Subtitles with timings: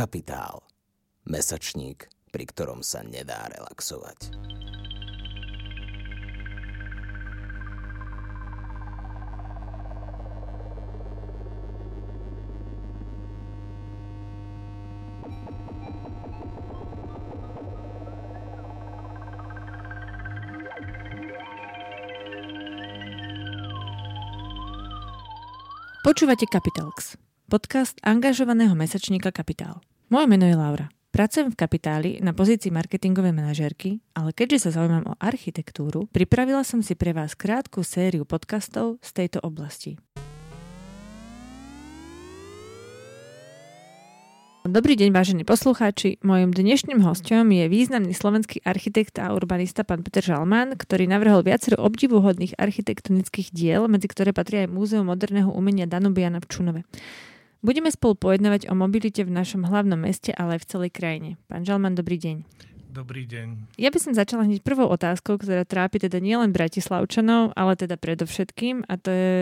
[0.00, 0.64] Kapitál.
[1.28, 4.32] Mesačník, pri ktorom sa nedá relaxovať.
[26.00, 27.20] Počúvate Capitalx,
[27.52, 29.84] podcast angažovaného mesačníka Kapitál.
[30.10, 30.90] Moje meno je Laura.
[31.14, 36.82] Pracujem v Kapitáli na pozícii marketingovej manažérky, ale keďže sa zaujímam o architektúru, pripravila som
[36.82, 40.02] si pre vás krátku sériu podcastov z tejto oblasti.
[44.66, 46.18] Dobrý deň, vážení poslucháči.
[46.26, 51.78] Mojím dnešným hostom je významný slovenský architekt a urbanista pán Peter Žalman, ktorý navrhol viacero
[51.86, 56.82] obdivuhodných architektonických diel, medzi ktoré patrí aj Múzeum moderného umenia Danubiana v Čunove.
[57.60, 61.30] Budeme spolu pojednávať o mobilite v našom hlavnom meste, ale aj v celej krajine.
[61.44, 62.69] Pán Žalman, dobrý deň.
[62.90, 63.78] Dobrý deň.
[63.78, 68.82] Ja by som začala hneď prvou otázkou, ktorá trápi teda nielen Bratislavčanov, ale teda predovšetkým
[68.82, 69.34] a to je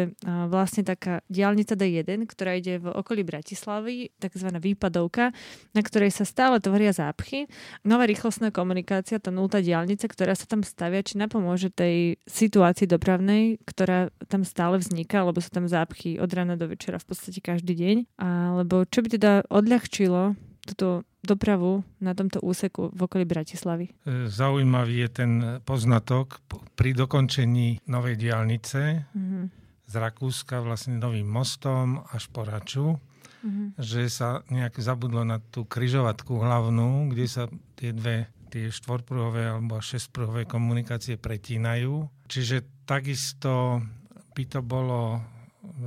[0.52, 5.32] vlastne taká diálnica D1, ktorá ide v okolí Bratislavy, takzvaná výpadovka,
[5.72, 7.48] na ktorej sa stále tvoria zápchy.
[7.88, 13.64] Nová rýchlostná komunikácia, tá nultá diálnica, ktorá sa tam stavia, či napomôže tej situácii dopravnej,
[13.64, 17.72] ktorá tam stále vzniká, lebo sú tam zápchy od rána do večera v podstate každý
[17.72, 17.96] deň.
[18.20, 20.36] Alebo čo by teda odľahčilo
[20.68, 23.90] túto dopravu na tomto úseku v okolí Bratislavy?
[24.06, 25.32] E, zaujímavý je ten
[25.66, 26.40] poznatok
[26.78, 29.44] pri dokončení novej diálnice mm-hmm.
[29.86, 32.96] z Rakúska vlastne novým mostom až po Raču,
[33.42, 33.68] mm-hmm.
[33.82, 37.44] že sa nejak zabudlo na tú kryžovatku hlavnú, kde sa
[37.74, 42.08] tie dve tie štvorpruhové alebo šestpruhové komunikácie pretínajú.
[42.32, 43.84] Čiže takisto
[44.32, 45.20] by to bolo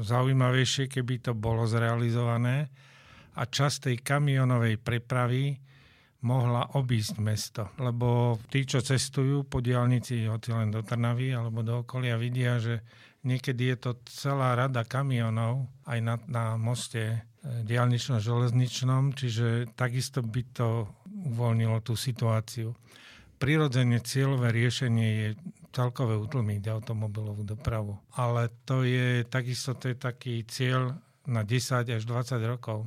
[0.06, 2.70] zaujímavejšie, keby to bolo zrealizované
[3.36, 5.60] a časť tej kamionovej prepravy
[6.22, 7.64] mohla obísť mesto.
[7.82, 12.86] Lebo tí, čo cestujú po diálnici, hoci len do Trnavy alebo do okolia, vidia, že
[13.26, 17.20] niekedy je to celá rada kamionov aj na, na moste e,
[17.66, 20.86] diálnično-železničnom, čiže takisto by to
[21.34, 22.74] uvoľnilo tú situáciu.
[23.42, 25.30] Prirodzene cieľové riešenie je
[25.74, 27.98] celkové utlmiť automobilovú dopravu.
[28.14, 30.94] Ale to je takisto to je taký cieľ
[31.26, 32.86] na 10 až 20 rokov.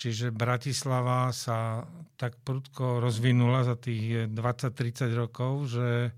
[0.00, 1.84] Čiže Bratislava sa
[2.16, 6.16] tak prudko rozvinula za tých 20-30 rokov, že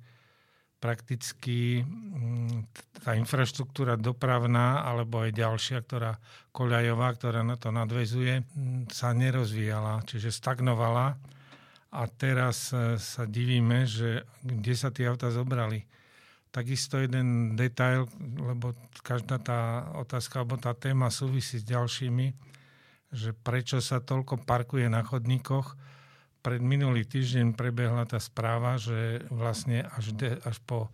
[0.83, 2.71] prakticky mm,
[3.03, 6.19] tá infraštruktúra dopravná alebo aj ďalšia, ktorá
[6.55, 11.19] koľajová, ktorá na to nadvezuje, mm, sa nerozvíjala, čiže stagnovala.
[11.93, 15.87] A teraz e, sa divíme, že kde sa tie auta zobrali.
[16.55, 18.07] Takisto jeden detail,
[18.39, 22.52] lebo každá tá otázka alebo tá téma súvisí s ďalšími,
[23.13, 25.77] že prečo sa toľko parkuje na chodníkoch.
[26.43, 30.89] Pred minulý týždeň prebehla tá správa, že vlastne až, de, až po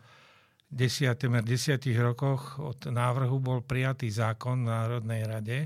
[0.68, 5.58] desiatem, desiatich rokoch od návrhu bol prijatý zákon v Národnej rade,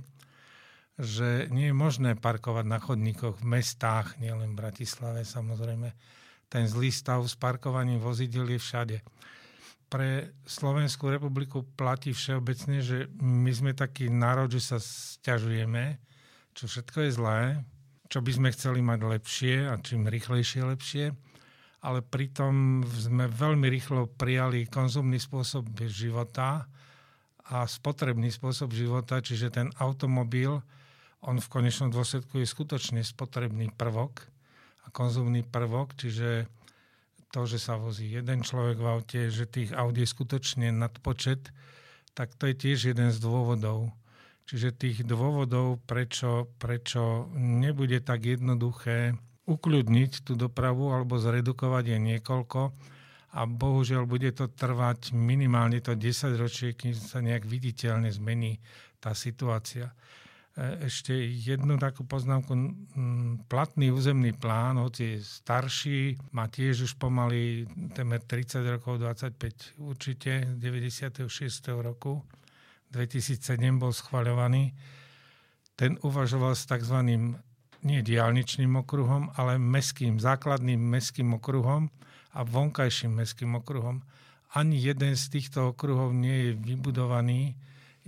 [1.01, 5.91] že nie je možné parkovať na chodníkoch v mestách, nielen v Bratislave samozrejme.
[6.47, 8.97] Ten zlý stav s parkovaním vozidel je všade.
[9.89, 16.12] Pre Slovenskú republiku platí všeobecne, že my sme taký národ, že sa stiažujeme,
[16.53, 17.41] čo všetko je zlé,
[18.13, 21.05] čo by sme chceli mať lepšie a čím rýchlejšie lepšie,
[21.83, 26.69] ale pritom sme veľmi rýchlo prijali konzumný spôsob života
[27.49, 30.63] a spotrebný spôsob života, čiže ten automobil,
[31.25, 34.29] on v konečnom dôsledku je skutočne spotrebný prvok
[34.85, 36.47] a konzumný prvok, čiže
[37.33, 41.49] to, že sa vozí jeden človek v aute, že tých aut je skutočne nadpočet,
[42.13, 43.89] tak to je tiež jeden z dôvodov.
[44.43, 49.15] Čiže tých dôvodov, prečo, prečo nebude tak jednoduché
[49.47, 52.61] ukľudniť tú dopravu alebo zredukovať je niekoľko
[53.33, 58.61] a bohužiaľ bude to trvať minimálne to 10 ročie, kým sa nejak viditeľne zmení
[59.01, 59.97] tá situácia.
[60.53, 62.53] E, ešte jednu takú poznámku.
[63.49, 67.65] Platný územný plán, hoci je starší, má tiež už pomaly
[67.97, 71.25] temer 30 rokov, 25 určite, z 96.
[71.81, 72.21] roku
[72.93, 74.77] 2007 bol schvaľovaný,
[75.75, 76.99] ten uvažoval s tzv.
[77.83, 81.89] nie diálničným okruhom, ale meským, základným meským okruhom
[82.37, 84.05] a vonkajším meským okruhom.
[84.53, 87.57] Ani jeden z týchto okruhov nie je vybudovaný,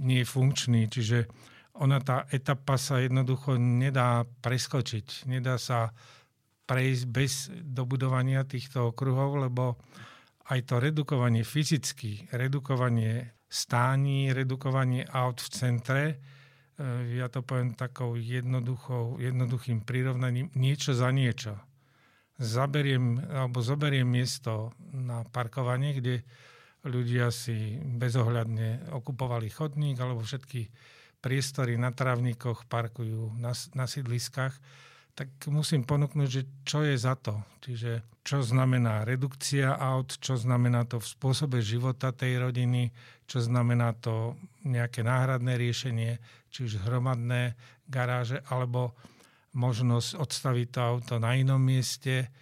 [0.04, 1.25] nie je funkčný, čiže
[1.81, 5.90] ona tá etapa sa jednoducho nedá preskočiť, nedá sa
[6.64, 9.81] prejsť bez dobudovania týchto okruhov, lebo
[10.52, 16.04] aj to redukovanie fyzicky, redukovanie stání, redukovanie aut v centre
[17.14, 21.54] ja to poviem takou jednoduchou, jednoduchým prirovnaním, niečo za niečo.
[22.34, 26.26] Zaberiem, alebo zoberiem miesto na parkovanie, kde
[26.82, 30.66] ľudia si bezohľadne okupovali chodník alebo všetky
[31.22, 34.58] priestory na trávnikoch parkujú na, na sídliskách,
[35.14, 37.38] tak musím ponúknuť, že čo je za to.
[37.62, 42.90] Čiže čo znamená redukcia aut, čo znamená to v spôsobe života tej rodiny,
[43.31, 44.34] čo znamená to
[44.66, 46.19] nejaké náhradné riešenie,
[46.50, 47.55] či už hromadné
[47.87, 48.99] garáže, alebo
[49.55, 52.34] možnosť odstaviť to auto na inom mieste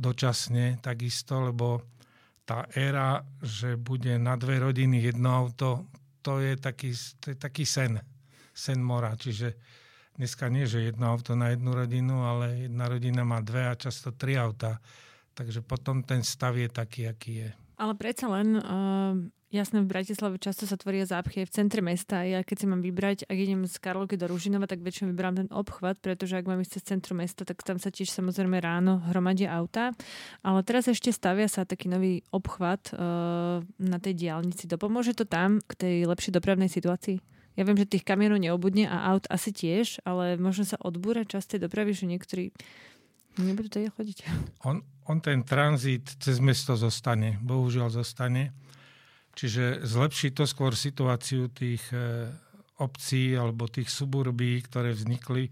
[0.00, 1.84] dočasne takisto, lebo
[2.48, 5.86] tá éra, že bude na dve rodiny jedno auto,
[6.24, 8.00] to je taký, to je taký sen
[8.54, 9.18] sen mora.
[9.18, 9.58] Čiže
[10.16, 14.14] dneska nie, že jedno auto na jednu rodinu, ale jedna rodina má dve a často
[14.14, 14.78] tri auta.
[15.34, 17.50] Takže potom ten stav je taký, aký je.
[17.74, 19.18] Ale predsa len, uh,
[19.50, 22.22] jasné, v Bratislave často sa tvoria zápchy v centre mesta.
[22.22, 25.50] Ja keď si mám vybrať, ak idem z Karlovky do Ružinova, tak väčšinou vyberám ten
[25.50, 29.50] obchvat, pretože ak mám ísť cez centrum mesta, tak tam sa tiež samozrejme ráno hromadia
[29.50, 29.90] auta.
[30.46, 34.70] Ale teraz ešte stavia sa taký nový obchvat uh, na tej diálnici.
[34.70, 37.33] Dopomôže to tam k tej lepšej dopravnej situácii?
[37.54, 41.54] Ja viem, že tých kamionov neobudne a aut asi tiež, ale možno sa odbúra časť
[41.54, 42.50] tej dopravy, že niektorí
[43.38, 44.16] nebudú tady chodiť.
[44.66, 48.50] On, on ten tranzit cez mesto zostane, bohužiaľ zostane.
[49.34, 52.30] Čiže zlepší to skôr situáciu tých e,
[52.78, 55.50] obcí alebo tých suburbí, ktoré vznikli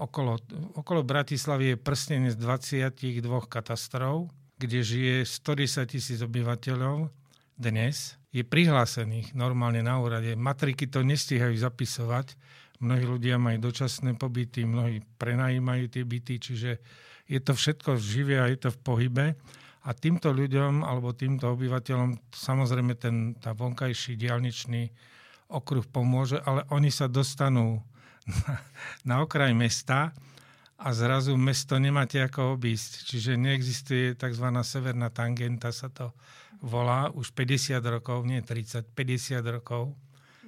[0.00, 0.40] okolo,
[0.80, 7.12] okolo Bratislavy je prstenie z 22 katastrov, kde žije 110 tisíc obyvateľov
[7.60, 10.32] dnes je prihlásených normálne na úrade.
[10.32, 12.32] Matriky to nestíhajú zapisovať.
[12.80, 16.80] Mnohí ľudia majú dočasné pobyty, mnohí prenajímajú tie byty, čiže
[17.28, 19.26] je to všetko živé a je to v pohybe.
[19.84, 24.88] A týmto ľuďom alebo týmto obyvateľom samozrejme ten, tá vonkajší diálničný
[25.52, 27.84] okruh pomôže, ale oni sa dostanú
[28.48, 28.52] na,
[29.04, 30.16] na okraj mesta
[30.80, 33.04] a zrazu mesto nemáte ako obísť.
[33.04, 34.46] Čiže neexistuje tzv.
[34.64, 36.16] severná tangenta, sa to
[36.64, 39.92] volá už 50 rokov, nie 30, 50 rokov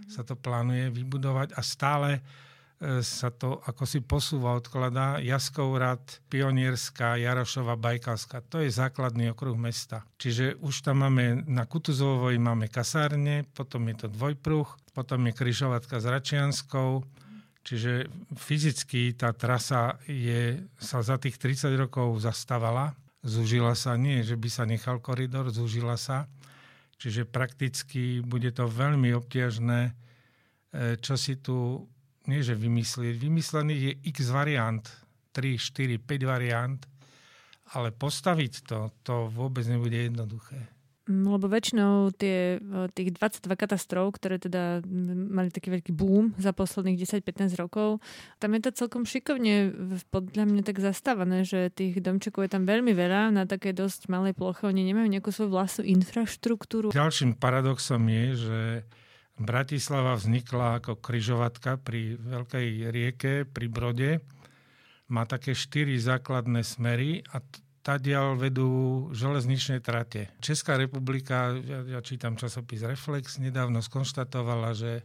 [0.09, 6.03] sa to plánuje vybudovať a stále e, sa to ako si posúva, odkladá Jaskov rad,
[6.29, 8.45] Pionierská, Jarošova, Bajkalská.
[8.53, 10.05] To je základný okruh mesta.
[10.21, 15.97] Čiže už tam máme, na Kutuzovoj máme kasárne, potom je to dvojpruh, potom je kryžovatka
[16.03, 17.05] s Račianskou,
[17.63, 24.35] Čiže fyzicky tá trasa je, sa za tých 30 rokov zastávala zúžila sa, nie, že
[24.35, 26.27] by sa nechal koridor, zúžila sa.
[26.99, 29.93] Čiže prakticky bude to veľmi obťažné, e,
[31.03, 31.87] čo si tu,
[32.31, 34.83] nie že vymyslieť, vymyslených je x variant,
[35.35, 36.79] 3, 4, 5 variant,
[37.75, 40.61] ale postaviť to, to vôbec nebude jednoduché.
[41.13, 42.57] Mm, lebo väčšinou tie,
[42.97, 44.81] tých 22 katastrof, ktoré teda
[45.29, 48.01] mali taký veľký boom za posledných 10-15 rokov,
[48.41, 49.77] tam je to celkom šikovne
[50.09, 54.33] podľa mňa tak zastávané, že tých domčekov je tam veľmi veľa na také dosť malej
[54.33, 54.65] ploche.
[54.65, 56.97] Oni nemajú nejakú svoju vlastnú infraštruktúru.
[56.97, 58.61] Ďalším paradoxom je, že
[59.37, 64.11] Bratislava vznikla ako kryžovatka pri veľkej rieke, pri Brode.
[65.13, 67.45] Má také štyri základné smery a
[67.83, 68.71] tadiaľ vedú
[69.11, 70.31] železničné trate.
[70.39, 75.03] Česká republika, ja, ja čítam časopis Reflex, nedávno skonštatovala, že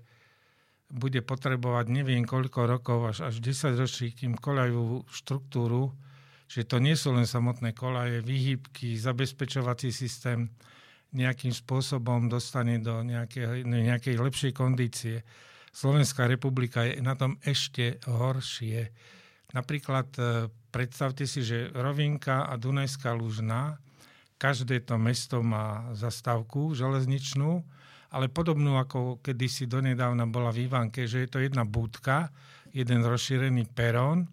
[0.87, 5.91] bude potrebovať neviem koľko rokov, až, až 10 ročí, kým koľajovú štruktúru,
[6.47, 10.47] že to nie sú len samotné kolaje, výhybky, zabezpečovací systém
[11.11, 15.27] nejakým spôsobom dostane do nejakej, nejakej lepšej kondície.
[15.75, 18.91] Slovenská republika je na tom ešte horšie.
[19.55, 23.79] Napríklad e, predstavte si, že Rovinka a Dunajská Lužná,
[24.37, 27.63] každé to mesto má zastávku železničnú,
[28.11, 32.31] ale podobnú ako kedysi donedávna bola v Ivanke, že je to jedna búdka,
[32.71, 34.27] jeden rozšírený perón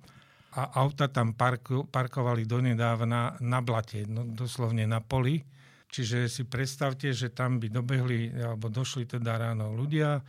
[0.54, 5.42] a auta tam parku, parkovali donedávna na blate, no, doslovne na poli.
[5.90, 10.22] Čiže si predstavte, že tam by dobehli, alebo došli teda ráno ľudia,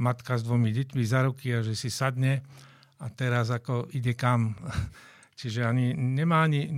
[0.00, 2.40] matka s dvomi deťmi za ruky a že si sadne
[3.00, 4.54] a teraz ako ide kam.
[5.40, 6.68] Čiže ani nemá ani,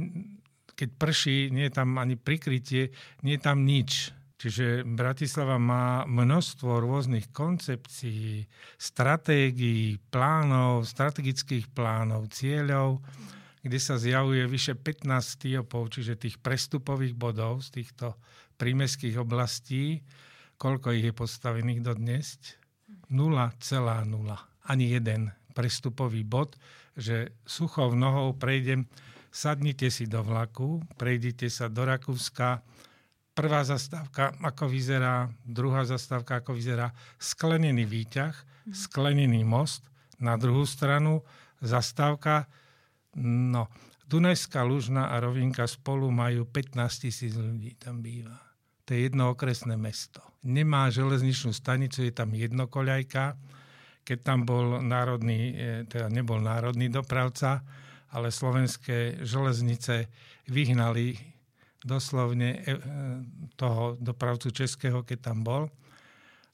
[0.79, 2.95] keď prší, nie je tam ani prikrytie,
[3.27, 4.15] nie je tam nič.
[4.43, 8.43] Čiže Bratislava má množstvo rôznych koncepcií,
[8.75, 12.99] stratégií, plánov, strategických plánov, cieľov,
[13.63, 18.19] kde sa zjavuje vyše 15 stiopov, čiže tých prestupových bodov z týchto
[18.59, 20.03] prímeských oblastí.
[20.59, 22.39] Koľko ich je postavených do dnes?
[23.15, 23.63] 0,0.
[24.67, 26.57] Ani jeden prestupový bod,
[26.97, 28.89] že suchou nohou prejdem,
[29.33, 32.61] sadnite si do vlaku, prejdite sa do Rakúska,
[33.33, 38.35] prvá zastávka, ako vyzerá, druhá zastávka, ako vyzerá, sklenený výťah,
[38.69, 39.89] sklenený most,
[40.23, 41.27] Na druhú stranu
[41.59, 42.47] zastávka,
[43.19, 43.67] no,
[44.07, 46.79] Dunajská Lužna a Rovinka spolu majú 15
[47.09, 48.39] tisíc ľudí, tam býva.
[48.87, 50.23] To je jedno okresné mesto.
[50.47, 53.25] Nemá železničnú stanicu, je tam jednokoľajka.
[54.03, 57.63] Keď tam bol národný, e, teda nebol národný dopravca,
[58.13, 60.11] ale slovenské železnice
[60.51, 61.17] vyhnali
[61.83, 62.61] doslovne e,
[63.59, 65.71] toho dopravcu českého, keď tam bol.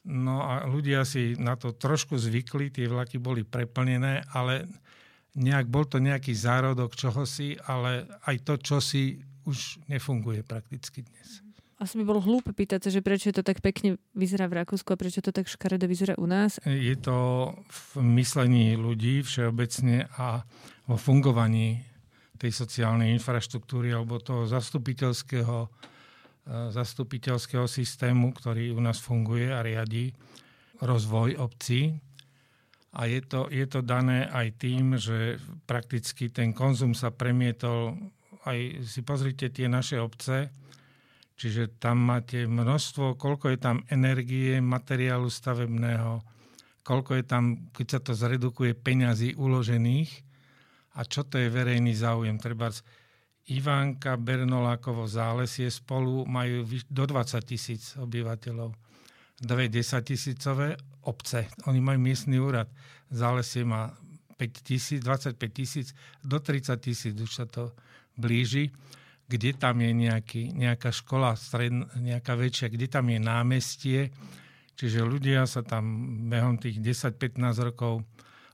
[0.09, 4.64] No a ľudia si na to trošku zvykli, tie vlaky boli preplnené, ale
[5.37, 11.48] nejak, bol to nejaký zárodok čohosi, ale aj to čosi už nefunguje prakticky dnes.
[11.78, 14.99] Asi by bolo hlúpe pýtať sa, že prečo to tak pekne vyzerá v Rakúsku a
[14.99, 16.58] prečo to tak škaredo vyzerá u nás.
[16.66, 20.42] Je to v myslení ľudí všeobecne a
[20.90, 21.78] vo fungovaní
[22.35, 25.68] tej sociálnej infraštruktúry alebo toho zastupiteľského, e,
[26.75, 30.11] zastupiteľského systému, ktorý u nás funguje a riadi
[30.82, 31.94] rozvoj obcí.
[32.99, 37.94] A je to, je to dané aj tým, že prakticky ten konzum sa premietol
[38.49, 40.49] aj si pozrite tie naše obce,
[41.38, 46.18] Čiže tam máte množstvo, koľko je tam energie, materiálu stavebného,
[46.83, 50.11] koľko je tam, keď sa to zredukuje, peňazí uložených
[50.99, 52.42] a čo to je verejný záujem.
[52.42, 52.75] Treba
[53.49, 58.75] Ivánka, Bernolákovo, Zálesie spolu majú do 20 tisíc obyvateľov.
[59.38, 60.75] Dve 10 tisícové
[61.07, 61.47] obce.
[61.71, 62.66] Oni majú miestny úrad.
[63.14, 63.95] Zálesie má
[64.42, 65.95] 5 tisíc, 25 tisíc,
[66.26, 67.71] do 30 tisíc už sa to
[68.18, 68.75] blíži
[69.28, 71.70] kde tam je nejaký, nejaká škola, stred,
[72.00, 74.00] nejaká väčšia, kde tam je námestie.
[74.73, 75.85] Čiže ľudia sa tam
[76.32, 78.00] behom tých 10-15 rokov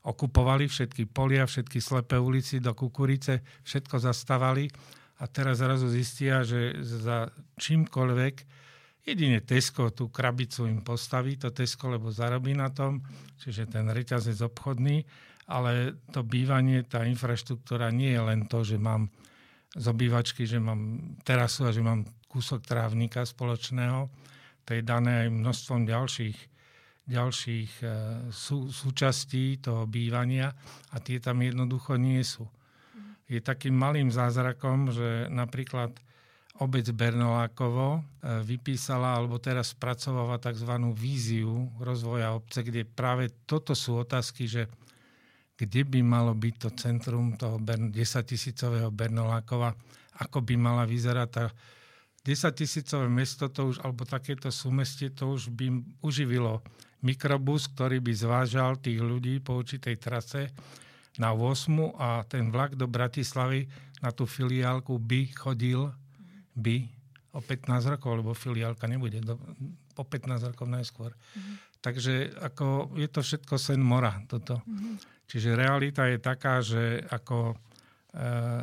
[0.05, 4.69] okupovali všetky polia, všetky slepé ulici do kukurice, všetko zastavali
[5.17, 8.35] a teraz zrazu zistia, že za čímkoľvek
[9.05, 13.01] jedine Tesco tú krabicu im postaví, to Tesco, lebo zarobí na tom,
[13.41, 15.05] čiže ten reťazec obchodný,
[15.49, 19.09] ale to bývanie, tá infraštruktúra nie je len to, že mám
[19.75, 24.07] z obývačky, že mám terasu a že mám kúsok trávnika spoločného.
[24.65, 26.37] To je dané aj množstvom ďalších,
[27.05, 27.87] ďalších e,
[28.31, 30.55] sú, súčastí toho bývania
[30.89, 32.47] a tie tam jednoducho nie sú.
[33.29, 35.93] Je takým malým zázrakom, že napríklad
[36.57, 38.01] obec Bernolákovo e,
[38.47, 40.71] vypísala alebo teraz spracováva tzv.
[40.95, 44.71] víziu rozvoja obce, kde práve toto sú otázky, že
[45.55, 47.91] kde by malo byť to centrum toho 10
[48.27, 49.71] tisícového Bernolákova,
[50.19, 51.45] ako by mala vyzerať tá
[52.25, 55.69] 10 tisícové mesto, to už, alebo takéto súmestie, to už by
[56.01, 56.65] uživilo
[57.05, 60.49] mikrobus, ktorý by zvážal tých ľudí po určitej trase
[61.21, 63.69] na 8 a ten vlak do Bratislavy
[64.01, 65.93] na tú filiálku by chodil
[66.57, 66.87] by
[67.35, 69.35] o 15 rokov, lebo filiálka nebude do,
[69.93, 71.11] po 15 rokov najskôr.
[71.11, 71.55] Mm-hmm.
[71.83, 74.63] Takže ako je to všetko sen mora toto.
[74.65, 75.14] Mm-hmm.
[75.25, 77.55] Čiže realita je taká, že ako e,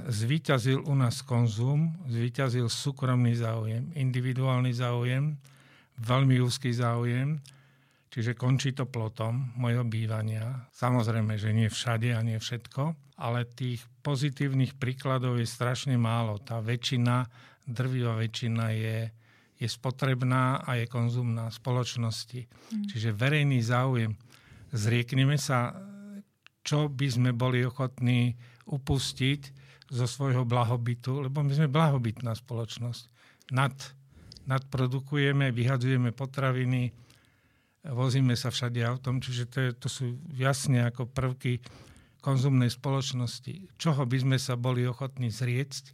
[0.07, 5.35] zvíťazil u nás konzum, zvíťazil súkromný záujem, individuálny záujem,
[5.99, 7.43] veľmi úzky záujem,
[8.15, 10.71] čiže končí to plotom mojho bývania.
[10.71, 16.39] Samozrejme, že nie všade a nie všetko, ale tých pozitívnych príkladov je strašne málo.
[16.43, 17.27] Tá väčšina,
[17.67, 18.99] drvivá väčšina je,
[19.59, 22.47] je spotrebná a je konzumná spoločnosti.
[22.47, 22.87] Mm.
[22.91, 24.15] Čiže verejný záujem.
[24.73, 25.92] Zriekneme sa
[26.63, 29.41] čo by sme boli ochotní upustiť
[29.93, 33.03] zo svojho blahobytu, lebo my sme blahobytná spoločnosť.
[33.53, 33.77] Nad,
[34.49, 36.95] nadprodukujeme, vyhadzujeme potraviny,
[37.91, 41.61] vozíme sa všade autom, čiže to, je, to sú jasne ako prvky
[42.23, 43.75] konzumnej spoločnosti.
[43.77, 45.91] Čoho by sme sa boli ochotní zrieť,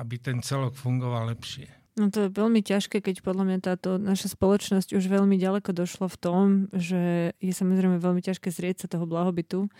[0.00, 1.85] aby ten celok fungoval lepšie.
[1.96, 6.12] No to je veľmi ťažké, keď podľa mňa táto naša spoločnosť už veľmi ďaleko došla
[6.12, 6.44] v tom,
[6.76, 9.72] že je samozrejme veľmi ťažké zrieť sa toho blahobytu.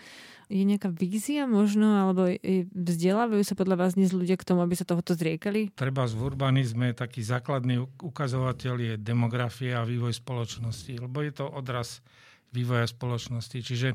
[0.49, 2.25] Je nejaká vízia možno, alebo
[2.73, 5.69] vzdelávajú sa podľa vás dnes ľudia k tomu, aby sa tohoto zriekali?
[5.77, 12.01] Treba v urbanizme taký základný ukazovateľ je demografia a vývoj spoločnosti, lebo je to odraz
[12.49, 13.61] vývoja spoločnosti.
[13.61, 13.93] Čiže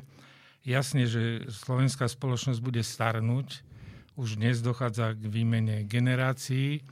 [0.62, 3.67] jasne, že slovenská spoločnosť bude starnúť,
[4.14, 6.87] už dnes dochádza k výmene generácií,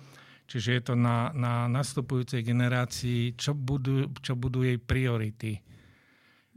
[0.50, 5.62] Čiže je to na, na nastupujúcej generácii, čo budú, čo budú jej priority.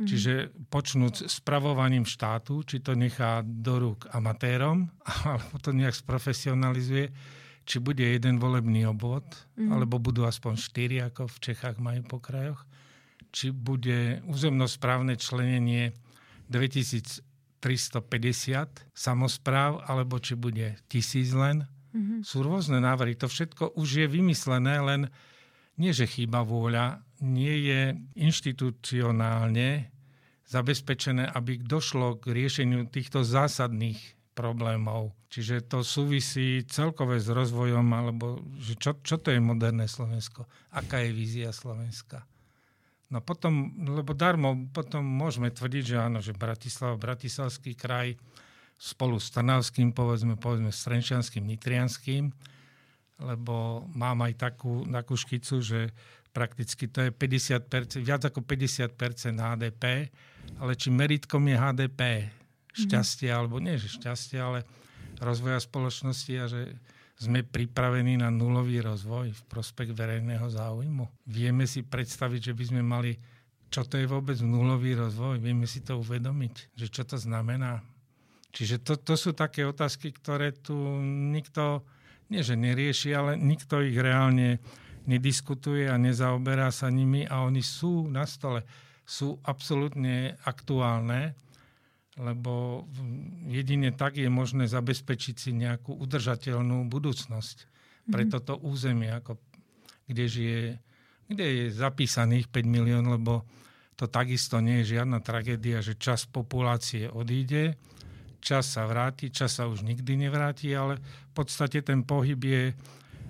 [0.01, 0.09] Mm.
[0.09, 0.33] Čiže
[0.73, 4.89] počnúť spravovaním štátu, či to nechá do rúk amatérom,
[5.29, 7.13] alebo to nejak sprofesionalizuje,
[7.69, 9.29] či bude jeden volebný obvod,
[9.61, 9.69] mm.
[9.69, 12.65] alebo budú aspoň štyri, ako v Čechách majú po krajoch,
[13.29, 15.93] či bude územnosprávne členenie
[16.49, 17.21] 2350
[18.89, 22.19] samozpráv, alebo či bude tisíc len, Mm-hmm.
[22.25, 23.13] Sú rôzne návrhy.
[23.21, 25.01] To všetko už je vymyslené, len
[25.77, 27.81] nie, že chýba vôľa, nie je
[28.17, 29.89] inštitucionálne
[30.45, 33.97] zabezpečené, aby došlo k riešeniu týchto zásadných
[34.37, 35.13] problémov.
[35.33, 40.45] Čiže to súvisí celkové s rozvojom, alebo že čo, čo to je moderné Slovensko?
[40.73, 42.25] Aká je vízia Slovenska?
[43.13, 48.17] No potom, lebo darmo, potom môžeme tvrdiť, že áno, že Bratislava, Bratislavský kraj
[48.83, 52.35] spolu s Trnavským, povedzme, povedzme s Trenčianským, Nitrianským,
[53.23, 55.79] lebo mám aj takú, takú škicu, že
[56.35, 60.11] prakticky to je 50%, viac ako 50% HDP,
[60.59, 62.01] ale či meritkom je HDP,
[62.75, 63.39] šťastie, mm-hmm.
[63.39, 64.67] alebo nie, že šťastie, ale
[65.23, 66.75] rozvoja spoločnosti a že
[67.15, 71.07] sme pripravení na nulový rozvoj v prospech verejného záujmu.
[71.29, 73.15] Vieme si predstaviť, že by sme mali,
[73.71, 77.92] čo to je vôbec nulový rozvoj, vieme si to uvedomiť, že čo to znamená.
[78.53, 80.77] Čiže to, to sú také otázky, ktoré tu
[81.33, 81.81] nikto,
[82.29, 84.61] nie že nerieši, ale nikto ich reálne
[85.09, 88.61] nediskutuje a nezaoberá sa nimi a oni sú na stole,
[89.03, 91.33] sú absolútne aktuálne,
[92.21, 92.85] lebo
[93.49, 97.57] jedine tak je možné zabezpečiť si nejakú udržateľnú budúcnosť
[98.05, 98.29] pre mhm.
[98.29, 99.41] toto územie, ako,
[100.05, 100.61] kde, žije,
[101.25, 103.49] kde je zapísaných 5 milión, lebo
[103.97, 107.77] to takisto nie je žiadna tragédia, že čas populácie odíde,
[108.43, 112.63] čas sa vráti, čas sa už nikdy nevráti, ale v podstate ten pohyb je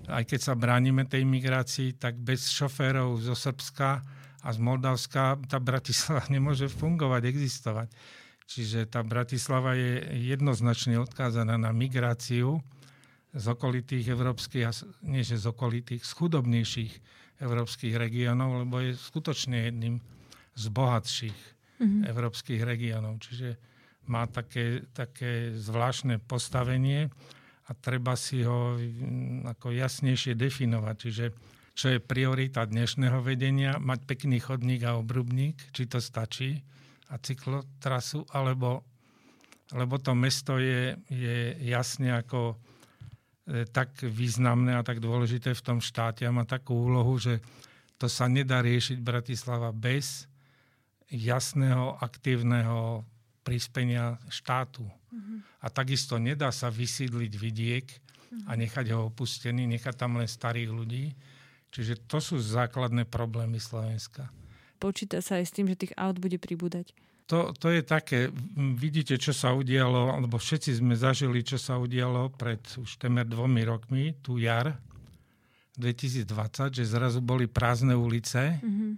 [0.09, 4.03] aj keď sa bránime tej migrácii, tak bez šoférov zo Srbska
[4.43, 7.87] a z Moldavska tá Bratislava nemôže fungovať, existovať.
[8.43, 12.59] Čiže tá Bratislava je jednoznačne odkázaná na migráciu
[13.31, 14.67] z okolitých európskych,
[15.07, 16.93] nie že z okolitých, z chudobnejších
[17.39, 20.03] európskych regiónov, lebo je skutočne jedným
[20.53, 21.39] z bohatších
[21.81, 22.01] mm-hmm.
[22.11, 23.17] európskych regiónov.
[23.23, 23.72] Čiže
[24.07, 27.07] má také, také zvláštne postavenie
[27.67, 30.95] a treba si ho mm, ako jasnejšie definovať.
[30.99, 31.25] Čiže
[31.73, 36.61] čo je priorita dnešného vedenia, mať pekný chodník a obrubník, či to stačí,
[37.09, 38.85] a cyklotrasu, alebo,
[39.73, 45.79] lebo to mesto je, je jasne ako e, tak významné a tak dôležité v tom
[45.81, 47.41] štáte a má takú úlohu, že
[47.97, 50.25] to sa nedá riešiť Bratislava bez
[51.13, 53.05] jasného, aktívneho
[53.43, 54.87] prispenia štátu.
[54.87, 55.37] Mm-hmm.
[55.61, 58.47] A takisto nedá sa vysídliť vidiek mm-hmm.
[58.47, 61.11] a nechať ho opustený, nechať tam len starých ľudí.
[61.69, 64.31] Čiže to sú základné problémy Slovenska.
[64.79, 66.95] Počíta sa aj s tým, že tých aut bude pribúdať.
[67.31, 68.27] To, to je také,
[68.75, 73.63] vidíte, čo sa udialo, alebo všetci sme zažili, čo sa udialo pred už temer dvomi
[73.63, 74.75] rokmi, tu jar
[75.79, 76.27] 2020,
[76.75, 78.91] že zrazu boli prázdne ulice, mm-hmm.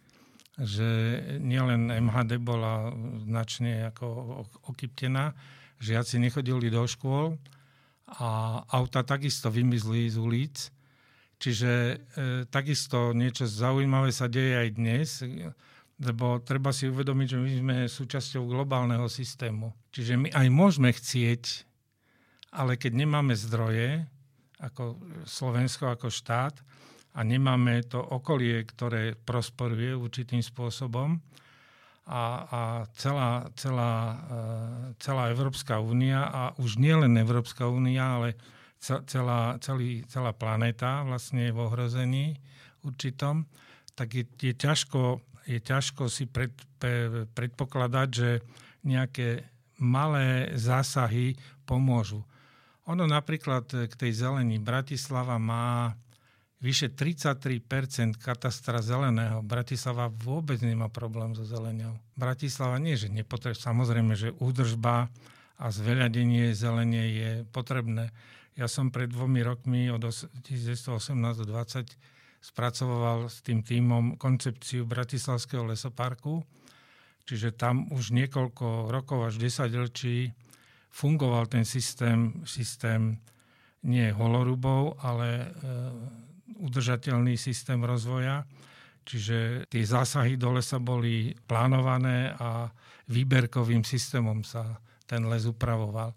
[0.55, 2.91] Že nielen MHD bola
[3.27, 4.07] značne ako
[4.71, 5.35] okyptená,
[5.83, 7.35] žiaci nechodili do škôl
[8.15, 10.55] a auta takisto vymizli z ulic.
[11.35, 11.95] Čiže e,
[12.47, 15.09] takisto niečo zaujímavé sa deje aj dnes,
[15.99, 19.75] lebo treba si uvedomiť, že my sme súčasťou globálneho systému.
[19.91, 21.67] Čiže my aj môžeme chcieť,
[22.55, 24.07] ale keď nemáme zdroje,
[24.63, 24.95] ako
[25.27, 26.55] Slovensko, ako štát,
[27.15, 31.17] a nemáme to okolie, ktoré prosperuje určitým spôsobom,
[32.05, 32.61] a, a
[32.93, 34.37] celá, celá, e,
[35.01, 38.37] celá Európska únia a už nielen Európska únia, ale
[38.77, 42.25] celá, celý, celá planéta vlastne je v ohrození
[42.85, 43.49] určitom,
[43.97, 45.17] tak je, je, ťažko,
[45.49, 48.29] je ťažko si pred, pre, predpokladať, že
[48.85, 49.49] nejaké
[49.81, 51.33] malé zásahy
[51.65, 52.21] pomôžu.
[52.85, 55.97] Ono napríklad k tej zelení Bratislava má
[56.65, 59.45] vyše 33% katastra zeleného.
[59.45, 62.01] Bratislava vôbec nemá problém so zelenou.
[62.17, 63.61] Bratislava nie, že nepotrebuje.
[63.61, 65.13] Samozrejme, že údržba
[65.61, 68.09] a zveľadenie zelenie je potrebné.
[68.57, 71.93] Ja som pred dvomi rokmi od 1918 do 20
[72.41, 76.41] spracoval s tým týmom koncepciu Bratislavského lesoparku,
[77.25, 80.33] čiže tam už niekoľko rokov až 10 ročí
[80.93, 83.17] fungoval ten systém, systém
[83.85, 85.47] nie holorubov, ale e,
[86.53, 88.45] udržateľný systém rozvoja.
[89.05, 92.69] Čiže tie zásahy do lesa boli plánované a
[93.05, 96.13] výberkovým systémom sa ten les upravoval.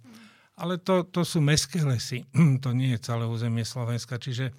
[0.59, 2.25] Ale to, to sú mestské lesy,
[2.65, 4.17] to nie je celé územie Slovenska.
[4.17, 4.51] Čiže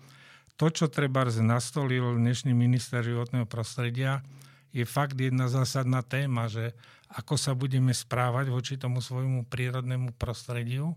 [0.55, 4.21] to, čo treba nastolil dnešný minister životného prostredia,
[4.69, 6.77] je fakt jedna zásadná téma, že
[7.09, 10.93] ako sa budeme správať voči tomu svojmu prírodnému prostrediu,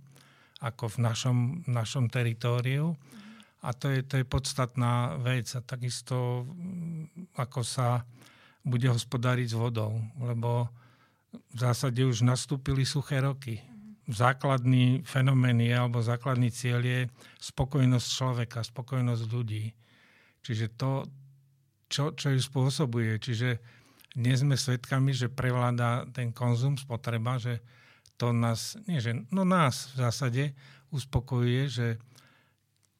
[0.61, 2.93] ako v našom, našom teritóriu.
[3.62, 5.46] A to je, to je podstatná vec.
[5.55, 8.03] A takisto, mm, ako sa
[8.66, 10.03] bude hospodáriť s vodou.
[10.18, 10.66] Lebo
[11.33, 13.62] v zásade už nastúpili suché roky.
[14.11, 17.01] Základný fenomén je, alebo základný cieľ je
[17.38, 19.70] spokojnosť človeka, spokojnosť ľudí.
[20.42, 21.07] Čiže to,
[21.87, 23.22] čo, čo ju spôsobuje.
[23.22, 23.62] Čiže
[24.12, 27.62] dnes sme svedkami, že prevláda ten konzum, spotreba, že
[28.20, 30.44] to nás, nie že, no nás v zásade
[30.92, 31.87] uspokojuje, že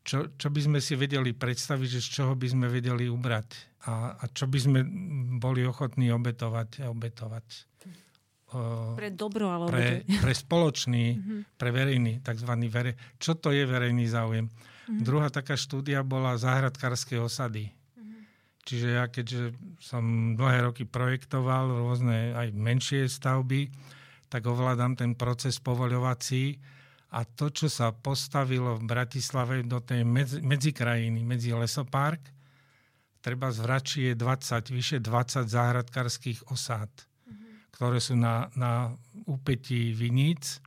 [0.03, 3.49] čo, čo by sme si vedeli predstaviť, že z čoho by sme vedeli ubrať
[3.87, 4.81] a, a čo by sme
[5.38, 7.47] boli ochotní obetovať a obetovať.
[8.93, 9.73] Pre dobro, alebo...
[9.73, 11.41] Pre, pre spoločný, mm-hmm.
[11.57, 12.95] pre verejný, takzvaný verej...
[13.17, 14.47] Čo to je verejný záujem?
[14.47, 15.01] Mm-hmm.
[15.01, 17.73] Druhá taká štúdia bola záhradkárskej osady.
[17.73, 18.21] Mm-hmm.
[18.69, 23.73] Čiže ja, keďže som dlhé roky projektoval rôzne aj menšie stavby,
[24.29, 26.61] tak ovládam ten proces povoľovací
[27.12, 32.25] a to, čo sa postavilo v Bratislave do tej medzi, medzikrajiny, medzi Lesopark,
[33.20, 37.68] treba zvračí je 20, vyše 20 záhradkárských osád, mm-hmm.
[37.77, 38.96] ktoré sú na, na
[39.29, 40.64] úpetí viníc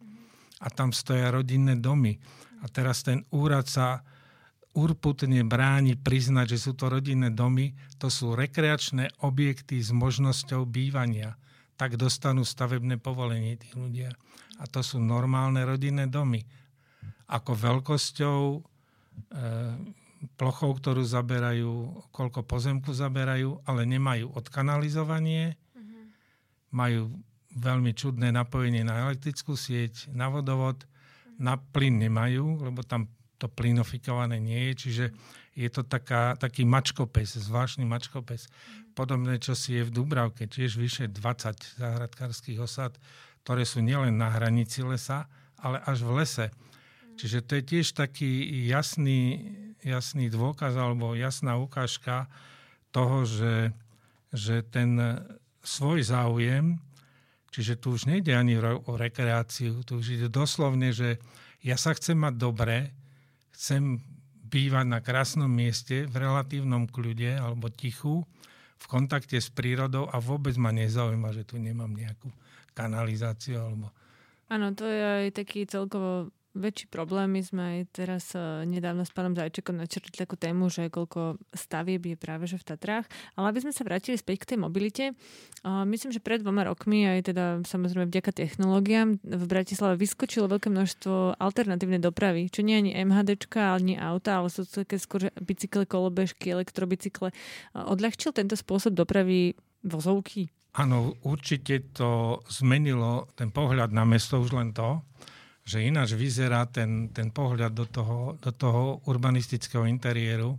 [0.61, 2.21] a tam stoja rodinné domy.
[2.61, 4.05] A teraz ten úrad sa
[4.77, 11.39] urputne bráni priznať, že sú to rodinné domy, to sú rekreačné objekty s možnosťou bývania.
[11.75, 14.15] Tak dostanú stavebné povolenie tí ľudia
[14.59, 16.43] a to sú normálne rodinné domy.
[17.27, 18.59] Ako veľkosťou, e,
[20.39, 21.71] plochou, ktorú zaberajú,
[22.13, 26.03] koľko pozemku zaberajú, ale nemajú odkanalizovanie, mm-hmm.
[26.71, 27.11] majú
[27.55, 31.41] veľmi čudné napojenie na elektrickú sieť, na vodovod, mm-hmm.
[31.41, 35.05] na plyn nemajú, lebo tam to plynofikované nie je, čiže
[35.55, 38.51] je to taká, taký mačkopes, zvláštny mačkopes.
[38.91, 42.95] Podobné, čo si je v Dubravke, tiež vyše 20 záhradkárských osad,
[43.47, 46.47] ktoré sú nielen na hranici lesa, ale až v lese.
[47.15, 49.39] Čiže to je tiež taký jasný,
[49.79, 52.27] jasný dôkaz alebo jasná ukážka
[52.91, 53.71] toho, že,
[54.35, 54.99] že ten
[55.63, 56.75] svoj záujem,
[57.55, 61.15] čiže tu už nejde ani o rekreáciu, tu už ide doslovne, že
[61.63, 62.91] ja sa chcem mať dobre,
[63.55, 64.03] chcem
[64.45, 68.27] bývať na krásnom mieste, v relatívnom kľude alebo tichu,
[68.75, 72.29] v kontakte s prírodou a vôbec ma nezaujíma, že tu nemám nejakú
[72.75, 73.89] kanalizáciu alebo...
[74.45, 77.35] Áno, to je aj taký celkovo väčší problém.
[77.35, 82.01] My sme aj teraz uh, nedávno s pánom Zajčekom načrtli takú tému, že koľko stavieb
[82.07, 83.05] je práve že v Tatrách.
[83.35, 87.03] Ale aby sme sa vrátili späť k tej mobilite, uh, myslím, že pred dvoma rokmi,
[87.05, 92.91] aj teda samozrejme vďaka technológiám, v Bratislave vyskočilo veľké množstvo alternatívnej dopravy, čo nie ani
[92.95, 97.35] MHDčka, ani auta, ale sú to také skôr bicykle, kolobežky, elektrobicykle.
[97.75, 100.49] Uh, odľahčil tento spôsob dopravy vozovky?
[100.75, 104.99] Áno, určite to zmenilo ten pohľad na mesto už len to,
[105.65, 110.53] že ináč vyzerá ten, ten pohľad do toho, do toho urbanistického interiéru,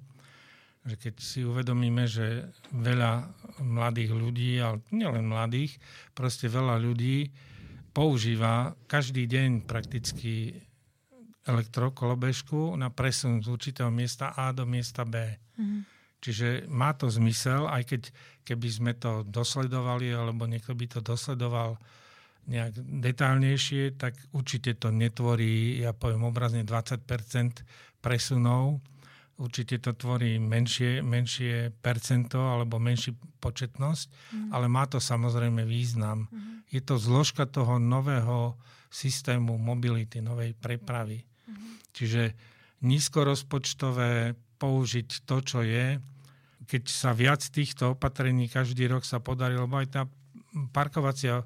[0.82, 3.26] že keď si uvedomíme, že veľa
[3.62, 5.78] mladých ľudí, ale nielen mladých,
[6.10, 7.30] proste veľa ľudí
[7.94, 10.58] používa každý deň prakticky
[11.46, 15.22] elektrokolobežku na presun z určitého miesta A do miesta B.
[15.22, 15.80] Mm-hmm.
[16.18, 18.02] Čiže má to zmysel, aj keď
[18.42, 21.78] keby sme to dosledovali, alebo niekto by to dosledoval
[22.46, 27.02] nejak detálnejšie, tak určite to netvorí, ja poviem obrazne 20%
[27.98, 28.78] presunov.
[29.36, 34.48] Určite to tvorí menšie, menšie percento alebo menší početnosť, mm.
[34.48, 36.24] ale má to samozrejme význam.
[36.32, 36.64] Mm.
[36.72, 38.56] Je to zložka toho nového
[38.88, 41.20] systému mobility, novej prepravy.
[41.20, 41.84] Mm.
[41.92, 42.22] Čiže
[42.80, 46.00] nízkorozpočtové použiť to, čo je,
[46.64, 50.02] keď sa viac týchto opatrení každý rok sa podarilo, lebo aj tá
[50.72, 51.44] parkovacia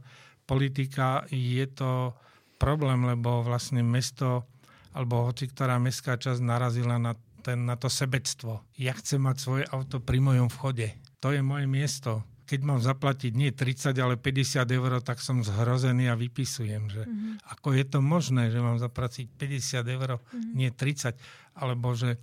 [0.51, 2.19] politika je to
[2.59, 4.51] problém, lebo vlastne mesto
[4.91, 7.15] alebo hoci ktorá mestská časť narazila na,
[7.47, 8.67] ten, na to sebectvo.
[8.75, 10.91] Ja chcem mať svoje auto pri mojom vchode.
[11.23, 12.27] To je moje miesto.
[12.51, 17.47] Keď mám zaplatiť nie 30, ale 50 eur, tak som zhrozený a vypisujem, že mm-hmm.
[17.55, 20.53] ako je to možné, že mám zaplatiť 50 eur, mm-hmm.
[20.59, 21.15] nie 30,
[21.55, 22.19] alebo že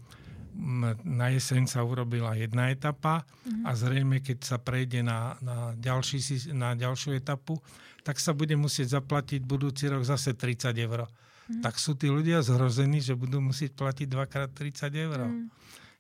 [1.06, 3.64] na jeseň sa urobila jedna etapa mm-hmm.
[3.64, 7.62] a zrejme, keď sa prejde na, na, ďalší, na ďalšiu etapu,
[8.08, 11.12] tak sa bude musieť zaplatiť budúci rok zase 30 eur.
[11.12, 11.60] Mm-hmm.
[11.60, 15.20] Tak sú tí ľudia zhrození, že budú musieť platiť dvakrát 30 eur.
[15.28, 15.48] Mm-hmm.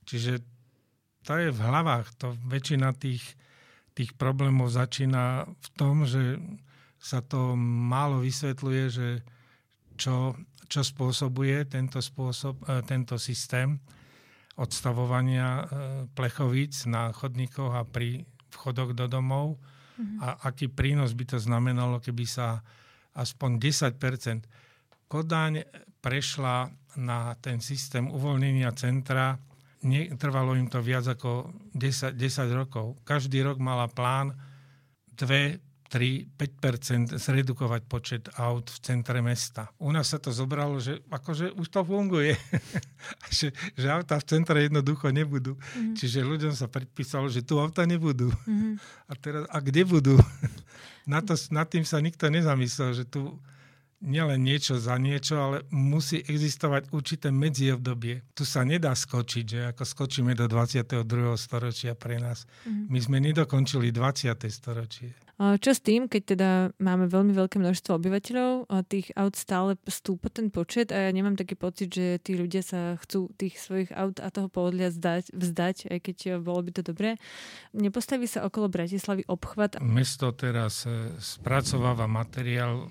[0.07, 0.39] Čiže
[1.27, 2.07] to je v hlavách.
[2.23, 3.35] To väčšina tých,
[3.91, 6.39] tých problémov začína v tom, že
[6.95, 9.07] sa to málo vysvetľuje, že
[9.99, 10.31] čo,
[10.71, 13.83] čo spôsobuje tento, spôsob, e, tento systém
[14.55, 15.63] odstavovania e,
[16.15, 18.23] plechovíc na chodníkoch a pri
[18.55, 19.59] vchodoch do domov
[19.97, 20.17] mm-hmm.
[20.21, 22.61] a aký prínos by to znamenalo, keby sa
[23.17, 23.97] aspoň 10
[25.09, 25.65] Kodaň
[25.99, 26.69] prešla
[27.01, 29.37] na ten systém uvoľnenia centra,
[29.83, 32.97] ne, trvalo im to viac ako 10, 10 rokov.
[33.05, 34.33] Každý rok mala plán
[35.17, 39.71] dve 3-5% zredukovať počet aut v centre mesta.
[39.79, 42.35] U nás sa to zobralo, že akože už to funguje.
[43.37, 45.55] že, že auta v centre jednoducho nebudú.
[45.55, 45.95] Mm-hmm.
[45.95, 48.27] Čiže ľuďom sa predpísalo, že tu auta nebudú.
[48.45, 48.73] Mm-hmm.
[49.09, 50.15] A teraz, a kde budú?
[51.13, 53.39] na to, nad tým sa nikto nezamyslel, že tu
[54.01, 58.21] nielen niečo za niečo, ale musí existovať určité medziobdobie.
[58.37, 61.05] Tu sa nedá skočiť, že ako skočíme do 22.
[61.37, 62.45] storočia pre nás.
[62.65, 62.85] Mm-hmm.
[62.89, 64.37] My sme nedokončili 20.
[64.49, 65.11] storočie.
[65.37, 66.49] Čo s tým, keď teda
[66.81, 71.53] máme veľmi veľké množstvo obyvateľov, tých aut stále stúpa ten počet a ja nemám taký
[71.53, 75.99] pocit, že tí ľudia sa chcú tých svojich aut a toho pohodlia zdať, vzdať, aj
[76.01, 77.21] keď bolo by to dobré.
[77.69, 79.77] Nepostaví sa okolo Bratislavy obchvat?
[79.77, 82.89] Mesto teraz e, spracováva materiál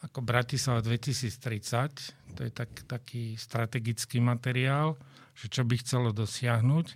[0.00, 4.96] ako Bratislava 2030, to je tak, taký strategický materiál,
[5.36, 6.86] že čo by chcelo dosiahnuť.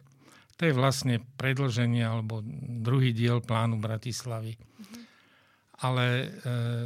[0.57, 2.41] To je vlastne predlženie alebo
[2.81, 4.57] druhý diel plánu Bratislavy.
[4.57, 5.03] Mm-hmm.
[5.85, 6.27] Ale e,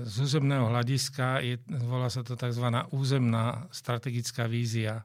[0.09, 2.67] z územného hľadiska je, volá sa to tzv.
[2.91, 5.05] územná strategická vízia.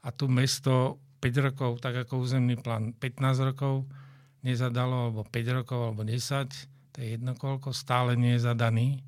[0.00, 3.84] A tu mesto 5 rokov, tak ako územný plán 15 rokov
[4.46, 9.02] nezadalo, alebo 5 rokov, alebo 10, to je jedno koľko, stále nie je zadaný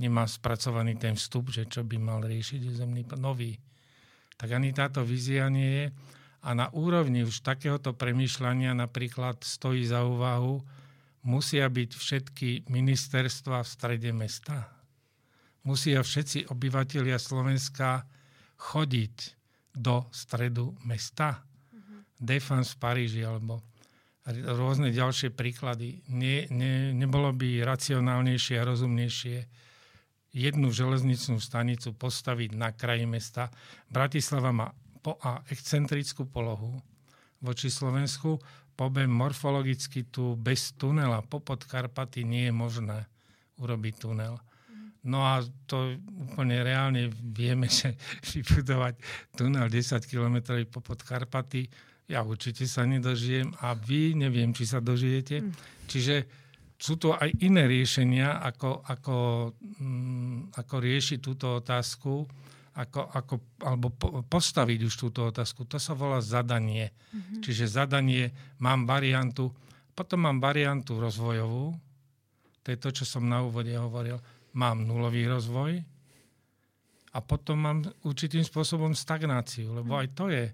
[0.00, 3.58] nemá spracovaný ten vstup, že čo by mal riešiť územný nový.
[4.36, 5.86] Tak ani táto vízia nie je.
[6.42, 10.58] A na úrovni už takéhoto premyšľania napríklad stojí za úvahu,
[11.22, 14.66] musia byť všetky ministerstva v strede mesta.
[15.62, 18.02] Musia všetci obyvateľia Slovenska
[18.58, 19.38] chodiť
[19.78, 21.46] do stredu mesta.
[21.70, 21.98] Mm-hmm.
[22.18, 23.62] Defense v Paríži alebo
[24.26, 26.02] rôzne ďalšie príklady.
[26.10, 29.36] Nie, nie, nebolo by racionálnejšie a rozumnejšie
[30.32, 33.52] jednu železničnú stanicu postaviť na kraji mesta.
[33.92, 34.68] Bratislava má
[35.04, 36.80] po A excentrickú polohu
[37.44, 38.40] voči Slovensku,
[38.72, 42.98] po B morfologicky tu bez tunela po Podkarpaty nie je možné
[43.60, 44.40] urobiť tunel.
[45.02, 45.98] No a to
[46.30, 47.98] úplne reálne vieme, že
[48.32, 48.94] vybudovať
[49.36, 51.68] tunel 10 km po Podkarpaty,
[52.10, 55.40] ja určite sa nedožijem a vy neviem, či sa dožijete.
[55.40, 55.52] Mm.
[55.88, 56.14] Čiže
[56.82, 59.16] sú to aj iné riešenia, ako, ako,
[59.78, 62.26] mm, ako riešiť túto otázku,
[62.74, 65.62] ako, ako, alebo po, postaviť už túto otázku.
[65.70, 66.90] To sa volá zadanie.
[66.90, 67.38] Mm-hmm.
[67.38, 69.54] Čiže zadanie, mám variantu,
[69.94, 71.70] potom mám variantu rozvojovú,
[72.66, 74.18] to je to, čo som na úvode hovoril,
[74.58, 75.78] mám nulový rozvoj
[77.14, 80.00] a potom mám určitým spôsobom stagnáciu, lebo mm.
[80.02, 80.44] aj to je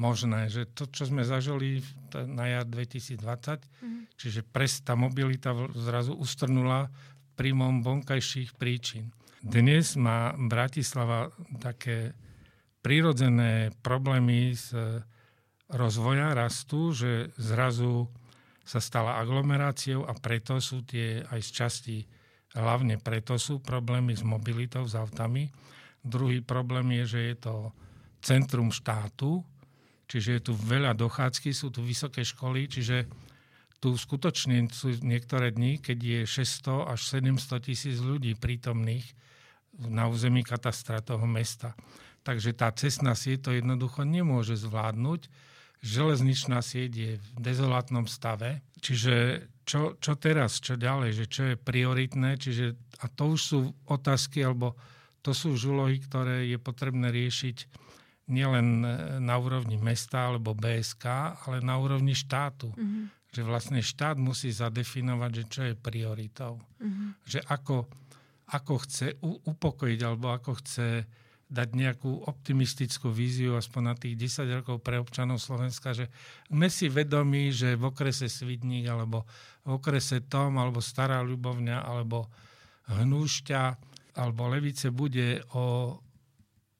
[0.00, 1.84] možné, že to, čo sme zažili
[2.16, 4.16] na jar 2020, mm.
[4.16, 6.88] čiže pres, tá mobilita zrazu ustrnula
[7.36, 9.12] príjmom vonkajších príčin.
[9.44, 11.28] Dnes má Bratislava
[11.60, 12.16] také
[12.80, 15.00] prirodzené problémy z
[15.68, 18.08] rozvoja, rastu, že zrazu
[18.64, 21.98] sa stala aglomeráciou a preto sú tie aj z časti,
[22.56, 25.48] hlavne preto sú problémy s mobilitou, s autami.
[26.00, 27.54] Druhý problém je, že je to
[28.20, 29.40] centrum štátu,
[30.10, 33.06] Čiže je tu veľa dochádzky, sú tu vysoké školy, čiže
[33.78, 39.06] tu skutočne sú niektoré dni, keď je 600 až 700 tisíc ľudí prítomných
[39.78, 41.78] na území katastra toho mesta.
[42.26, 45.32] Takže tá cestná sieť to jednoducho nemôže zvládnuť.
[45.80, 48.60] Železničná sieť je v dezolátnom stave.
[48.84, 53.58] Čiže čo, čo teraz, čo ďalej, že čo je prioritné, čiže, a to už sú
[53.88, 54.76] otázky, alebo
[55.24, 57.56] to sú už ktoré je potrebné riešiť
[58.30, 58.88] nielen e,
[59.18, 61.04] na úrovni mesta alebo BSK,
[61.46, 62.70] ale na úrovni štátu.
[62.72, 63.04] Mm-hmm.
[63.30, 66.58] Že vlastne štát musí zadefinovať, že čo je prioritou.
[66.78, 67.08] Mm-hmm.
[67.26, 67.76] Že ako,
[68.50, 71.06] ako chce upokojiť alebo ako chce
[71.50, 76.06] dať nejakú optimistickú víziu aspoň na tých 10 rokov pre občanov Slovenska, že
[76.46, 79.26] sme si vedomí, že v okrese Svidník alebo
[79.66, 82.30] v okrese Tom alebo Stará Ľubovňa alebo
[82.86, 83.62] Hnúšťa
[84.14, 85.98] alebo Levice bude o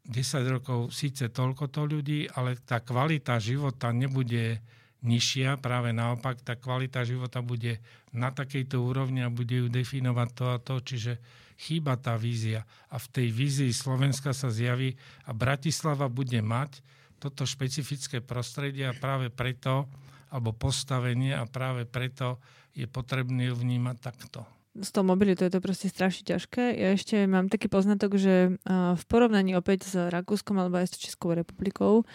[0.08, 4.58] 10 rokov síce toľko to ľudí, ale tá kvalita života nebude
[5.00, 7.80] nižšia, práve naopak tá kvalita života bude
[8.12, 11.12] na takejto úrovni a bude ju definovať to a to, čiže
[11.60, 12.64] chýba tá vízia.
[12.92, 14.96] A v tej vízii Slovenska sa zjaví
[15.28, 16.80] a Bratislava bude mať
[17.20, 19.88] toto špecifické prostredie a práve preto,
[20.32, 22.40] alebo postavenie a práve preto
[22.72, 26.74] je potrebné ju vnímať takto s tou mobilitou je to proste strašne ťažké.
[26.74, 31.36] Ja ešte mám taký poznatok, že v porovnaní opäť s Rakúskom alebo aj s Českou
[31.36, 32.08] republikou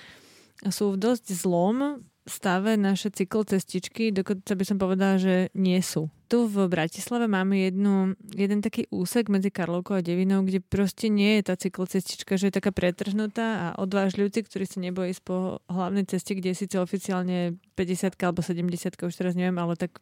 [0.68, 6.10] sú v dosť zlom stave naše cyklocestičky, dokonca by som povedala, že nie sú.
[6.26, 11.38] Tu v Bratislave máme jednu, jeden taký úsek medzi Karlovkou a Devinou, kde proste nie
[11.38, 16.10] je tá cyklocestička, že je taká pretrhnutá a odvážľujúci, ktorí sa nebojí ísť po hlavnej
[16.10, 18.74] ceste, kde je síce oficiálne 50 alebo 70
[19.06, 20.02] už teraz neviem, ale tak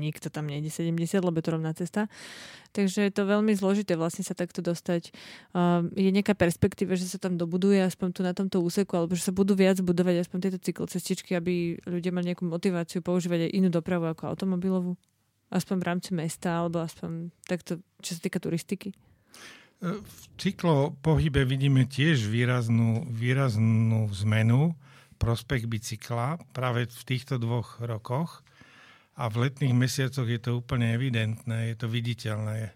[0.00, 2.08] nikto tam nejde 70, lebo je to rovná cesta.
[2.72, 5.12] Takže je to veľmi zložité vlastne sa takto dostať.
[5.52, 9.28] Uh, je nejaká perspektíva, že sa tam dobuduje aspoň tu na tomto úseku, alebo že
[9.28, 13.68] sa budú viac budovať aspoň tieto cyklocestičky, aby ľudia mali nejakú motiváciu používať aj inú
[13.68, 14.96] dopravu ako automobilovú?
[15.52, 18.96] Aspoň v rámci mesta, alebo aspoň takto, čo sa týka turistiky?
[19.82, 24.78] V cyklopohybe vidíme tiež výraznú, výraznú zmenu,
[25.22, 28.42] prospech bicykla práve v týchto dvoch rokoch
[29.12, 32.72] a v letných mesiacoch je to úplne evidentné, je to viditeľné,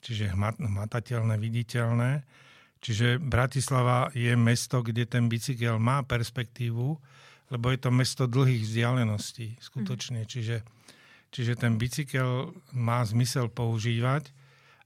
[0.00, 2.24] čiže hmatateľné, viditeľné.
[2.80, 6.96] Čiže Bratislava je mesto, kde ten bicykel má perspektívu,
[7.52, 10.24] lebo je to mesto dlhých vzdialeností, skutočne.
[10.24, 10.28] Mm.
[10.28, 10.56] Čiže,
[11.32, 14.32] čiže ten bicykel má zmysel používať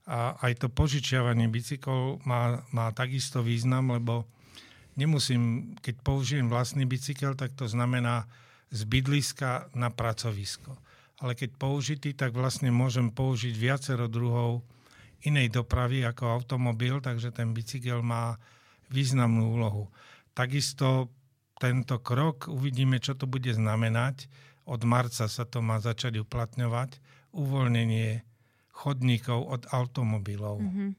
[0.07, 4.27] a aj to požičiavanie bicyklov má, má takisto význam, lebo
[4.99, 8.27] nemusím, keď použijem vlastný bicykel, tak to znamená
[8.71, 10.75] z bydliska na pracovisko
[11.19, 14.63] ale keď použitý, tak vlastne môžem použiť viacero druhov
[15.27, 18.39] inej dopravy ako automobil, takže ten bicykel má
[18.87, 19.91] významnú úlohu.
[20.31, 21.11] Takisto
[21.59, 24.31] tento krok, uvidíme, čo to bude znamenať.
[24.63, 27.03] Od marca sa to má začať uplatňovať.
[27.35, 28.23] Uvoľnenie
[28.71, 30.63] chodníkov od automobilov.
[30.63, 30.89] Mm-hmm.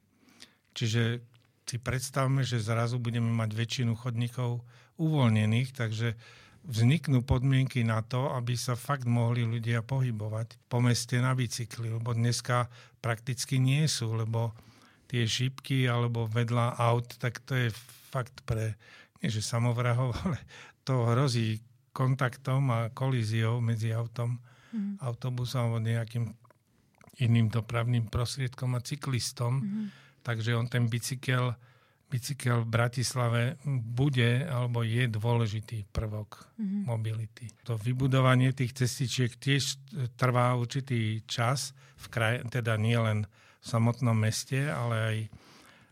[0.76, 1.02] Čiže
[1.64, 4.66] si predstavme, že zrazu budeme mať väčšinu chodníkov
[4.98, 6.18] uvoľnených, takže
[6.64, 12.12] vzniknú podmienky na to, aby sa fakt mohli ľudia pohybovať po meste na bicykli, lebo
[12.12, 12.68] dneska
[13.00, 14.52] prakticky nie sú, lebo
[15.08, 17.68] tie šípky alebo vedľa aut, tak to je
[18.12, 18.76] fakt pre,
[19.24, 20.38] nie že samovrahov, ale
[20.84, 24.38] to hrozí kontaktom a kolíziou medzi autom,
[24.70, 25.02] mm.
[25.02, 26.24] autobusom alebo nejakým
[27.20, 29.60] iným dopravným prostriedkom a cyklistom.
[29.60, 29.86] Mm.
[30.22, 31.56] Takže on ten bicykel
[32.10, 36.82] bicykel v Bratislave bude alebo je dôležitý prvok mm-hmm.
[36.82, 37.46] mobility.
[37.64, 39.78] To vybudovanie tých cestičiek tiež
[40.18, 45.16] trvá určitý čas, v kraj, teda nie len v samotnom meste, ale aj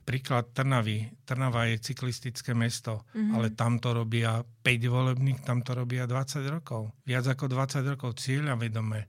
[0.09, 1.05] príklad Trnavy.
[1.29, 3.33] Trnava je cyklistické mesto, mm-hmm.
[3.37, 6.97] ale tam to robia 5 volebných, tam to robia 20 rokov.
[7.05, 9.07] Viac ako 20 rokov cieľa vedomé.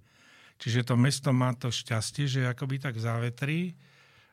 [0.59, 3.79] Čiže to mesto má to šťastie, že akoby tak závetrí,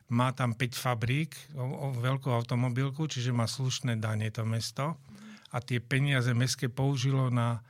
[0.07, 4.95] má tam 5 fabrík, o, o veľkú automobilku, čiže má slušné dane to mesto.
[5.51, 7.63] A tie peniaze mestské použilo na,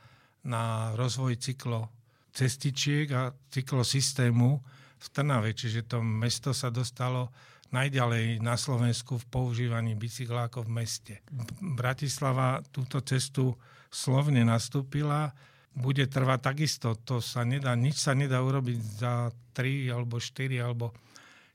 [0.46, 1.90] na rozvoj cyklo
[2.34, 4.48] cestičiek a cyklosystému
[4.98, 7.30] v Trnave, čiže to mesto sa dostalo
[7.74, 11.14] najďalej na Slovensku v používaní bicykla ako v meste.
[11.60, 13.54] Bratislava túto cestu
[13.90, 15.34] slovne nastúpila,
[15.78, 20.90] bude trvať takisto, to sa nedá, nič sa nedá urobiť za 3 alebo 4 alebo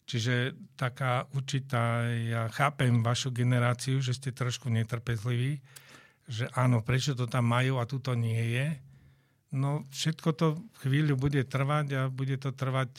[0.03, 5.63] Čiže taká určitá, ja chápem vašu generáciu, že ste trošku netrpezliví,
[6.27, 8.67] že áno, prečo to tam majú a tu to nie je.
[9.53, 10.47] No všetko to
[10.83, 12.89] chvíľu bude trvať a bude to trvať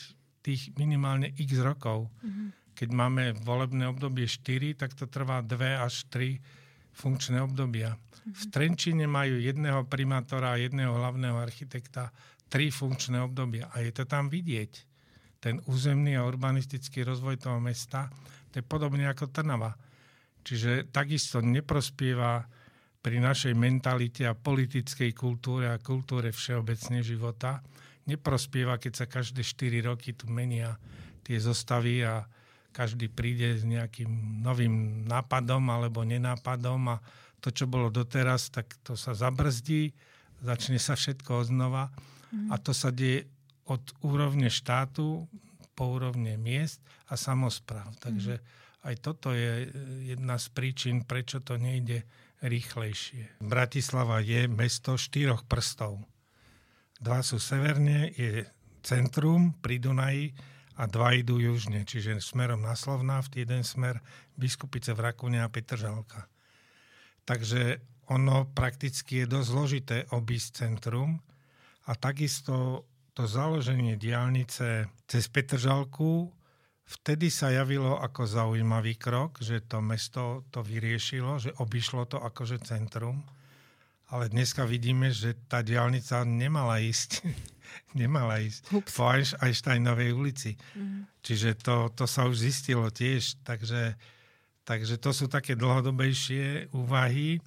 [0.45, 2.09] tých minimálne x rokov.
[2.21, 2.49] Mm-hmm.
[2.75, 6.41] Keď máme volebné obdobie 4, tak to trvá 2 až 3
[6.95, 7.97] funkčné obdobia.
[7.97, 8.33] Mm-hmm.
[8.33, 12.13] V Trenčine majú jedného primátora a jedného hlavného architekta
[12.49, 14.94] tri funkčné obdobia a je to tam vidieť
[15.45, 18.09] ten územný a urbanistický rozvoj toho mesta,
[18.49, 19.77] to je podobne ako Trnava.
[20.41, 22.49] Čiže takisto neprospieva
[23.05, 27.61] pri našej mentalite a politickej kultúre a kultúre všeobecne života,
[28.09, 30.81] neprospieva, keď sa každé 4 roky tu menia
[31.21, 32.25] tie zostavy a
[32.73, 36.97] každý príde s nejakým novým nápadom alebo nenápadom a
[37.45, 39.93] to, čo bolo doteraz, tak to sa zabrzdí,
[40.41, 41.93] začne sa všetko odnova
[42.33, 42.49] mm.
[42.49, 43.29] a to sa deje
[43.65, 45.29] od úrovne štátu
[45.75, 46.79] po úrovne miest
[47.11, 47.97] a samozpráv.
[47.99, 48.39] Takže
[48.85, 49.73] aj toto je
[50.05, 52.05] jedna z príčin, prečo to nejde
[52.45, 53.41] rýchlejšie.
[53.41, 56.05] Bratislava je mesto štyroch prstov.
[57.01, 58.45] Dva sú severne, je
[58.85, 60.37] centrum pri Dunaji
[60.77, 64.05] a dva idú južne, čiže smerom na Slovnaft, jeden smer
[64.37, 66.29] Biskupice v Rakune a Petržalka.
[67.25, 67.81] Takže
[68.13, 71.25] ono prakticky je dosť zložité obísť centrum
[71.89, 76.35] a takisto to založenie diálnice cez Petržalku
[76.85, 82.61] vtedy sa javilo ako zaujímavý krok, že to mesto to vyriešilo, že obišlo to akože
[82.65, 83.25] centrum.
[84.13, 87.25] Ale dneska vidíme, že tá diálnica nemala ísť.
[88.01, 88.93] nemala ísť Ups.
[88.95, 90.53] po Einsteinovej ulici.
[90.77, 91.09] Mm.
[91.25, 93.41] Čiže to, to sa už zistilo tiež.
[93.43, 93.97] Takže,
[94.69, 97.41] takže to sú také dlhodobejšie úvahy.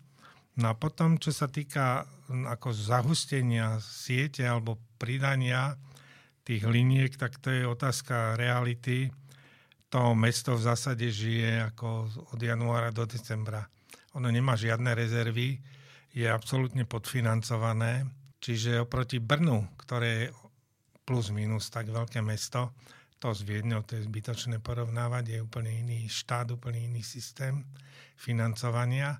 [0.58, 5.78] No a potom, čo sa týka ako zahustenia siete alebo pridania
[6.42, 9.14] tých liniek, tak to je otázka reality.
[9.94, 13.70] To mesto v zásade žije ako od januára do decembra.
[14.18, 15.62] Ono nemá žiadne rezervy,
[16.18, 18.10] je absolútne podfinancované.
[18.42, 20.34] Čiže oproti Brnu, ktoré
[21.06, 22.74] plus minus tak veľké mesto.
[23.22, 27.66] To s Viedňou, to je zbytočné porovnávať, je úplne iný štát, úplne iný systém
[28.18, 29.18] financovania.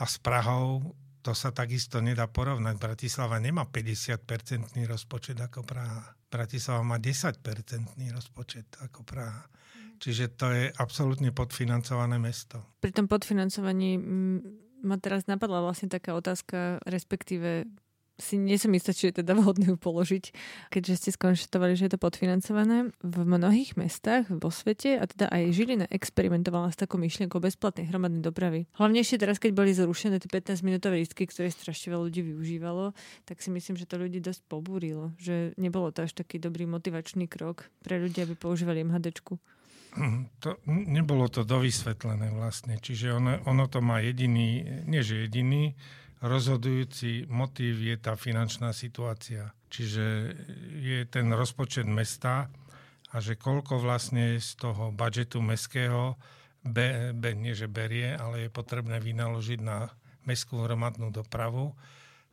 [0.00, 2.74] A s Prahou to sa takisto nedá porovnať.
[2.82, 6.18] Bratislava nemá 50-percentný rozpočet ako Praha.
[6.26, 9.46] Bratislava má 10-percentný rozpočet ako Praha.
[10.02, 12.58] Čiže to je absolútne podfinancované mesto.
[12.82, 14.02] Pri tom podfinancovaní
[14.82, 17.70] ma teraz napadla vlastne taká otázka, respektíve
[18.22, 20.30] si nie som istá, či je teda vhodné ju položiť,
[20.70, 22.94] keďže ste skonštatovali, že je to podfinancované.
[23.02, 28.22] V mnohých mestách vo svete, a teda aj Žilina experimentovala s takou myšlienkou bezplatnej hromadnej
[28.22, 28.70] dopravy.
[28.78, 32.94] Hlavne ešte teraz, keď boli zrušené tie 15-minútové lístky, ktoré strašne veľa ľudí využívalo,
[33.26, 37.26] tak si myslím, že to ľudí dosť pobúrilo, že nebolo to až taký dobrý motivačný
[37.26, 39.34] krok pre ľudí, aby používali MHDčku.
[40.40, 45.76] To, nebolo to dovysvetlené vlastne, čiže ono, ono to má jediný, nie že jediný,
[46.22, 49.50] rozhodujúci motív je tá finančná situácia.
[49.68, 50.04] Čiže
[50.78, 52.46] je ten rozpočet mesta
[53.12, 56.16] a že koľko vlastne z toho budžetu mestského
[56.62, 59.90] be, be, nie že berie, ale je potrebné vynaložiť na
[60.22, 61.74] mestskú hromadnú dopravu.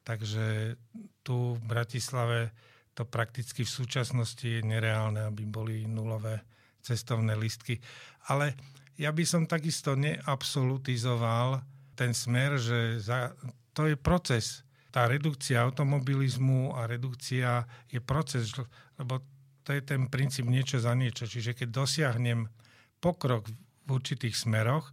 [0.05, 0.77] Takže
[1.25, 2.53] tu v Bratislave
[2.93, 6.45] to prakticky v súčasnosti je nereálne, aby boli nulové
[6.83, 7.81] cestovné listky.
[8.29, 8.53] Ale
[8.99, 11.63] ja by som takisto neabsolutizoval
[11.95, 13.35] ten smer, že za
[13.79, 14.67] to je proces.
[14.91, 18.51] Tá redukcia automobilizmu a redukcia je proces,
[18.99, 19.23] lebo
[19.63, 21.23] to je ten princíp niečo za niečo.
[21.23, 22.51] Čiže keď dosiahnem
[22.99, 23.47] pokrok
[23.87, 24.91] v určitých smeroch,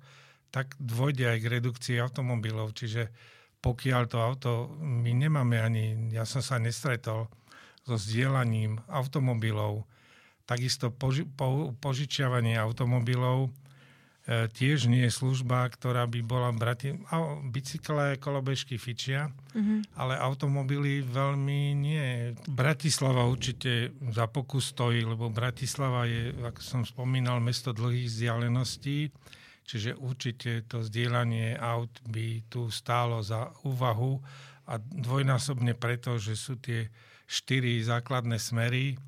[0.55, 2.79] tak dôjde aj k redukcii automobilov.
[2.79, 3.11] Čiže
[3.59, 7.27] pokiaľ to auto, my nemáme ani, ja som sa nestretol
[7.83, 9.91] so zdieľaním automobilov,
[10.47, 13.51] takisto poži, po, požičiavanie automobilov,
[14.27, 16.99] tiež nie je služba, ktorá by bola brati...
[17.47, 19.95] Bicykle, kolobežky fičia, mm-hmm.
[19.95, 22.35] ale automobily veľmi nie.
[22.51, 29.15] Bratislava určite za pokus stojí, lebo Bratislava je, ako som spomínal, mesto dlhých vzdialeností,
[29.63, 34.19] čiže určite to zdieľanie aut by tu stálo za úvahu
[34.67, 36.91] a dvojnásobne preto, že sú tie
[37.31, 38.99] štyri základné smery,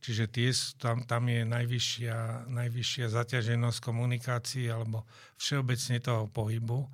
[0.00, 0.48] Čiže tie,
[0.80, 5.04] tam, tam je najvyššia, najvyššia zaťaženosť komunikácií alebo
[5.36, 6.88] všeobecne toho pohybu.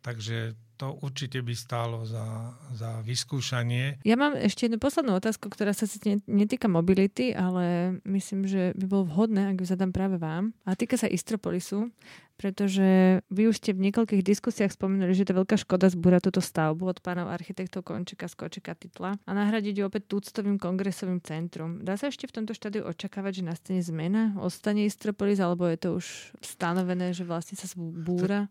[0.00, 4.00] Takže to určite by stálo za, za vyskúšanie.
[4.00, 5.84] Ja mám ešte jednu poslednú otázku, ktorá sa
[6.24, 10.56] netýka mobility, ale myslím, že by bolo vhodné, ak ju zadám práve vám.
[10.64, 11.92] A týka sa Istropolisu
[12.40, 16.40] pretože vy už ste v niekoľkých diskusiách spomenuli, že to je veľká škoda zbúrať túto
[16.40, 21.84] stavbu od pánov architektov Končeka, Skočeka, Titla a nahradiť ju opäť túctovým kongresovým centrum.
[21.84, 24.32] Dá sa ešte v tomto štádiu očakávať, že nastane zmena?
[24.40, 28.48] Ostane Istropolis, alebo je to už stanovené, že vlastne sa búra?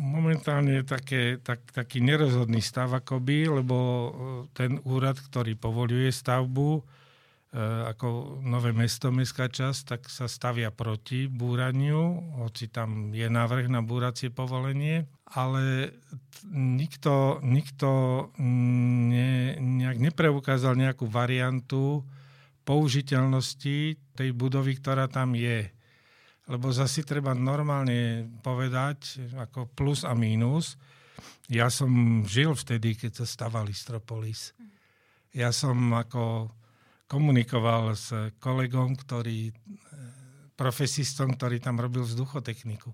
[0.00, 4.10] Momentálne je také, tak, taký nerozhodný stav akoby, lebo e,
[4.56, 6.82] ten úrad, ktorý povoluje stavbu,
[7.56, 13.80] ako nové mesto, mestská časť, tak sa stavia proti búraniu, hoci tam je návrh na
[13.80, 15.96] búracie povolenie, ale
[16.52, 17.88] nikto, nikto
[18.36, 22.04] ne, nejak nepreukázal nejakú variantu
[22.68, 25.72] použiteľnosti tej budovy, ktorá tam je.
[26.52, 30.76] Lebo zasi treba normálne povedať, ako plus a mínus.
[31.48, 34.52] Ja som žil vtedy, keď sa stavali Stropolis.
[35.32, 36.52] Ja som ako
[37.08, 39.52] komunikoval s kolegom, ktorý, e,
[40.54, 42.92] profesistom, ktorý tam robil vzduchotechniku.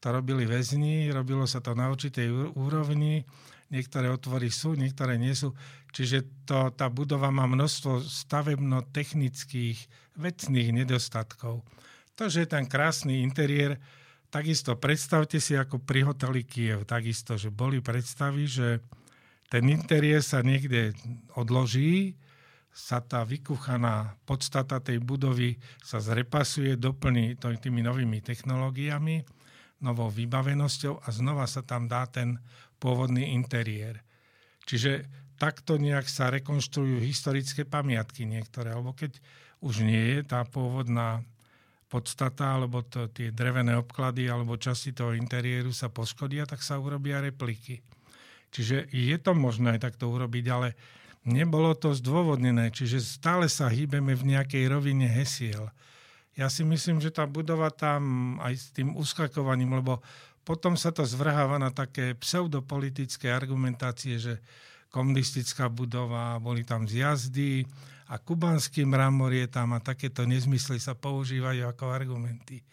[0.00, 3.26] To robili väzni, robilo sa to na určitej úrovni,
[3.68, 5.52] niektoré otvory sú, niektoré nie sú.
[5.92, 9.78] Čiže to, tá budova má množstvo stavebno-technických
[10.16, 11.66] vecných nedostatkov.
[12.16, 13.76] To, že je ten krásny interiér,
[14.30, 18.80] takisto predstavte si ako pri hoteli Kiev, takisto, že boli predstavy, že
[19.50, 20.94] ten interiér sa niekde
[21.34, 22.14] odloží,
[22.70, 29.26] sa tá vykuchaná podstata tej budovy sa zrepasuje, doplní tými novými technológiami,
[29.82, 32.38] novou vybavenosťou a znova sa tam dá ten
[32.78, 34.00] pôvodný interiér.
[34.68, 35.08] Čiže
[35.40, 39.18] takto nejak sa rekonštruujú historické pamiatky niektoré, alebo keď
[39.64, 41.24] už nie je tá pôvodná
[41.90, 47.18] podstata, alebo to, tie drevené obklady, alebo časti toho interiéru sa poškodia, tak sa urobia
[47.18, 47.82] repliky.
[48.54, 50.68] Čiže je to možné takto urobiť, ale
[51.24, 55.68] nebolo to zdôvodnené, čiže stále sa hýbeme v nejakej rovine hesiel.
[56.38, 60.00] Ja si myslím, že tá budova tam aj s tým uskakovaním, lebo
[60.40, 64.40] potom sa to zvrháva na také pseudopolitické argumentácie, že
[64.88, 67.62] komunistická budova, boli tam zjazdy
[68.10, 72.64] a kubanský mramor je tam a takéto nezmysly sa používajú ako argumenty.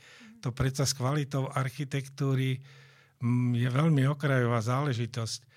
[0.41, 2.57] To predsa s kvalitou architektúry
[3.21, 5.56] mm, je veľmi okrajová záležitosť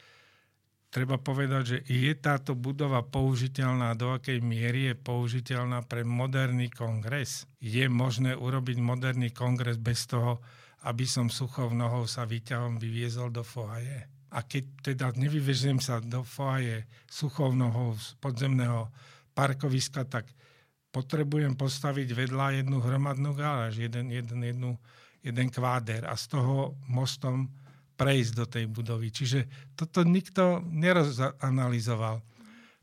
[0.90, 7.46] treba povedať, že je táto budova použiteľná, do akej miery je použiteľná pre moderný kongres.
[7.62, 10.42] Je možné urobiť moderný kongres bez toho,
[10.82, 14.10] aby som suchou nohou sa výťahom vyviezol do foaje.
[14.30, 18.90] A keď teda nevyvežem sa do foaje suchou nohou z podzemného
[19.34, 20.26] parkoviska, tak
[20.90, 24.70] potrebujem postaviť vedľa jednu hromadnú gáraž, jeden, jeden, jednu,
[25.22, 27.50] jeden kváder a z toho mostom
[28.00, 29.12] prejsť do tej budovy.
[29.12, 29.44] Čiže
[29.76, 32.24] toto nikto nerozanalizoval.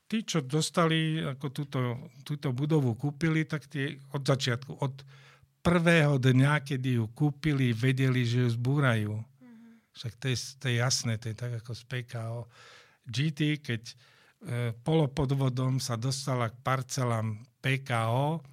[0.05, 1.79] Tí, čo dostali, ako túto,
[2.21, 4.93] túto budovu kúpili, tak tie od začiatku, od
[5.65, 9.17] prvého dňa, kedy ju kúpili, vedeli, že ju zbúrajú.
[9.97, 12.39] Však to je, to je jasné, to je tak ako z PKO.
[13.09, 13.95] GT, keď e,
[14.85, 18.45] polopodvodom sa dostala k parcelám PKO,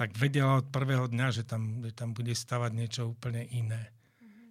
[0.00, 3.92] tak vedela od prvého dňa, že tam, že tam bude stavať niečo úplne iné.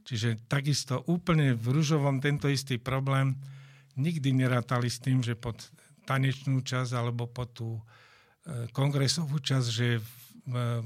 [0.09, 3.37] Čiže takisto úplne v Ružovom tento istý problém
[3.93, 5.61] nikdy nerátali s tým, že pod
[6.09, 7.81] tanečnú časť alebo pod tú e,
[8.73, 10.01] kongresovú časť, že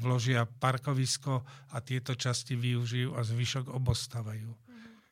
[0.03, 1.39] vložia parkovisko
[1.71, 4.51] a tieto časti využijú a zvyšok obostavajú.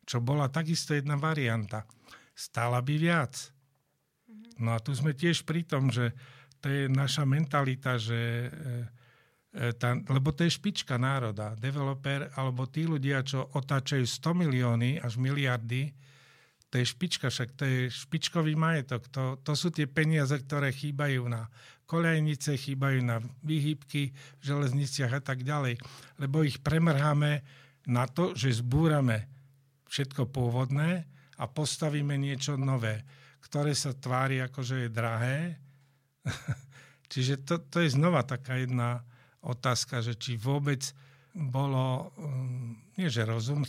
[0.04, 1.88] Čo bola takisto jedna varianta.
[2.36, 3.32] Stála by viac.
[4.60, 6.12] No a tu sme tiež pri tom, že
[6.60, 9.01] to je naša mentalita, že e, E,
[9.52, 11.60] tá, lebo to je špička národa.
[11.60, 15.92] Developer alebo tí ľudia, čo otáčajú 100 milióny až miliardy,
[16.72, 19.12] to je špička, však to je špičkový majetok.
[19.12, 21.52] To, to sú tie peniaze, ktoré chýbajú na
[21.84, 25.76] kolejnice, chýbajú na výhybky v železniciach a tak ďalej.
[26.16, 27.44] Lebo ich premrháme
[27.92, 29.28] na to, že zbúrame
[29.92, 31.04] všetko pôvodné
[31.36, 33.04] a postavíme niečo nové,
[33.44, 35.60] ktoré sa tvári ako, že je drahé.
[37.12, 39.04] Čiže to, to je znova taká jedna
[39.42, 40.94] otázka, že či vôbec
[41.34, 43.66] bolo, um, nie že rozum,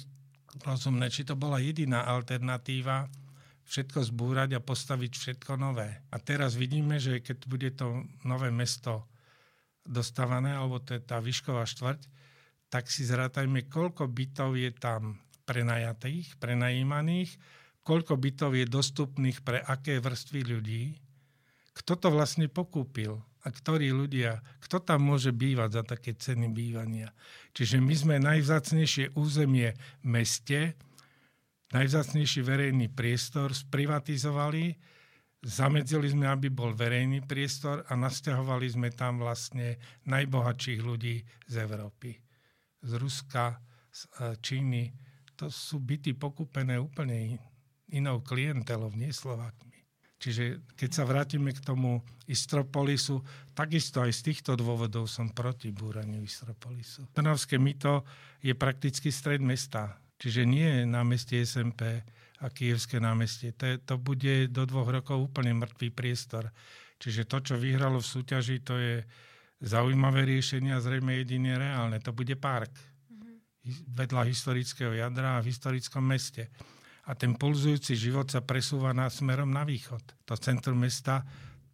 [0.61, 3.09] rozumné, či to bola jediná alternatíva
[3.65, 6.03] všetko zbúrať a postaviť všetko nové.
[6.13, 9.07] A teraz vidíme, že keď bude to nové mesto
[9.87, 12.03] dostávané, alebo to je tá výšková štvrť,
[12.69, 17.37] tak si zrátajme, koľko bytov je tam prenajatých, prenajímaných,
[17.83, 20.85] koľko bytov je dostupných pre aké vrstvy ľudí,
[21.73, 27.11] kto to vlastne pokúpil a ktorí ľudia, kto tam môže bývať za také ceny bývania.
[27.53, 30.79] Čiže my sme najvzácnejšie územie v meste,
[31.75, 34.79] najvzácnejší verejný priestor sprivatizovali,
[35.43, 42.15] zamedzili sme, aby bol verejný priestor a nasťahovali sme tam vlastne najbohatších ľudí z Európy.
[42.83, 43.59] Z Ruska,
[43.91, 44.85] z e, Číny.
[45.35, 47.43] To sú byty pokúpené úplne
[47.91, 49.72] inou klientelou, nie Slovákmi.
[50.23, 51.99] Čiže keď sa vrátime k tomu
[52.31, 53.27] Istropolisu,
[53.59, 57.11] takisto aj z týchto dôvodov som proti búraniu Istropolisu.
[57.11, 58.07] Trnavské mito
[58.39, 62.07] je prakticky stred mesta, čiže nie námestie SMP
[62.39, 63.51] a Kievské námestie.
[63.59, 66.55] To, to bude do dvoch rokov úplne mŕtvý priestor.
[67.03, 69.03] Čiže to, čo vyhralo v súťaži, to je
[69.59, 71.99] zaujímavé riešenie a zrejme jedine reálne.
[71.99, 73.91] To bude park mm-hmm.
[73.91, 76.47] vedľa historického jadra a v historickom meste
[77.03, 80.03] a ten pulzujúci život sa presúva na smerom na východ.
[80.31, 81.27] To centrum mesta,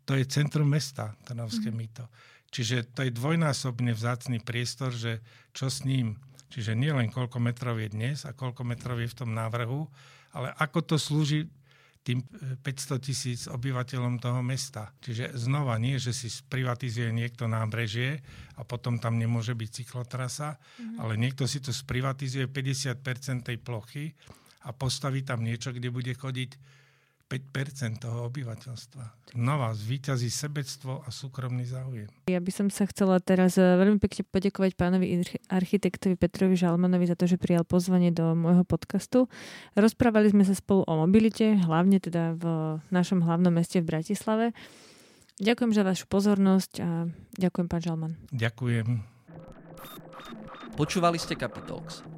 [0.09, 1.77] to je centrum mesta, Trnavské mm.
[1.77, 2.05] mýto.
[2.49, 5.21] Čiže to je dvojnásobne vzácný priestor, že
[5.53, 6.17] čo s ním.
[6.49, 9.85] Čiže nie len koľko metrov je dnes a koľko metrov je v tom návrhu,
[10.33, 11.45] ale ako to slúži
[12.09, 12.25] tým
[12.65, 14.97] 500 tisíc obyvateľom toho mesta.
[15.05, 18.25] Čiže znova nie, že si sprivatizuje niekto nábrežie
[18.57, 21.05] a potom tam nemôže byť cyklotrasa, mm-hmm.
[21.05, 24.17] ale niekto si to sprivatizuje 50% tej plochy
[24.65, 26.51] a postaví tam niečo, kde bude chodiť
[27.29, 29.37] 5% toho obyvateľstva.
[29.37, 32.09] Nová zvýťazí sebectvo a súkromný záujem.
[32.25, 35.21] Ja by som sa chcela teraz eh, veľmi pekne poďakovať pánovi
[35.53, 39.29] architektovi Petrovi Žalmanovi za to, že prijal pozvanie do môjho podcastu.
[39.77, 42.45] Rozprávali sme sa spolu o mobilite, hlavne teda v
[42.89, 44.57] našom hlavnom meste v Bratislave.
[45.39, 48.13] Ďakujem za vašu pozornosť a ďakujem, pán Žalman.
[48.33, 48.89] Ďakujem.
[50.75, 52.18] Počúvali ste Capitalx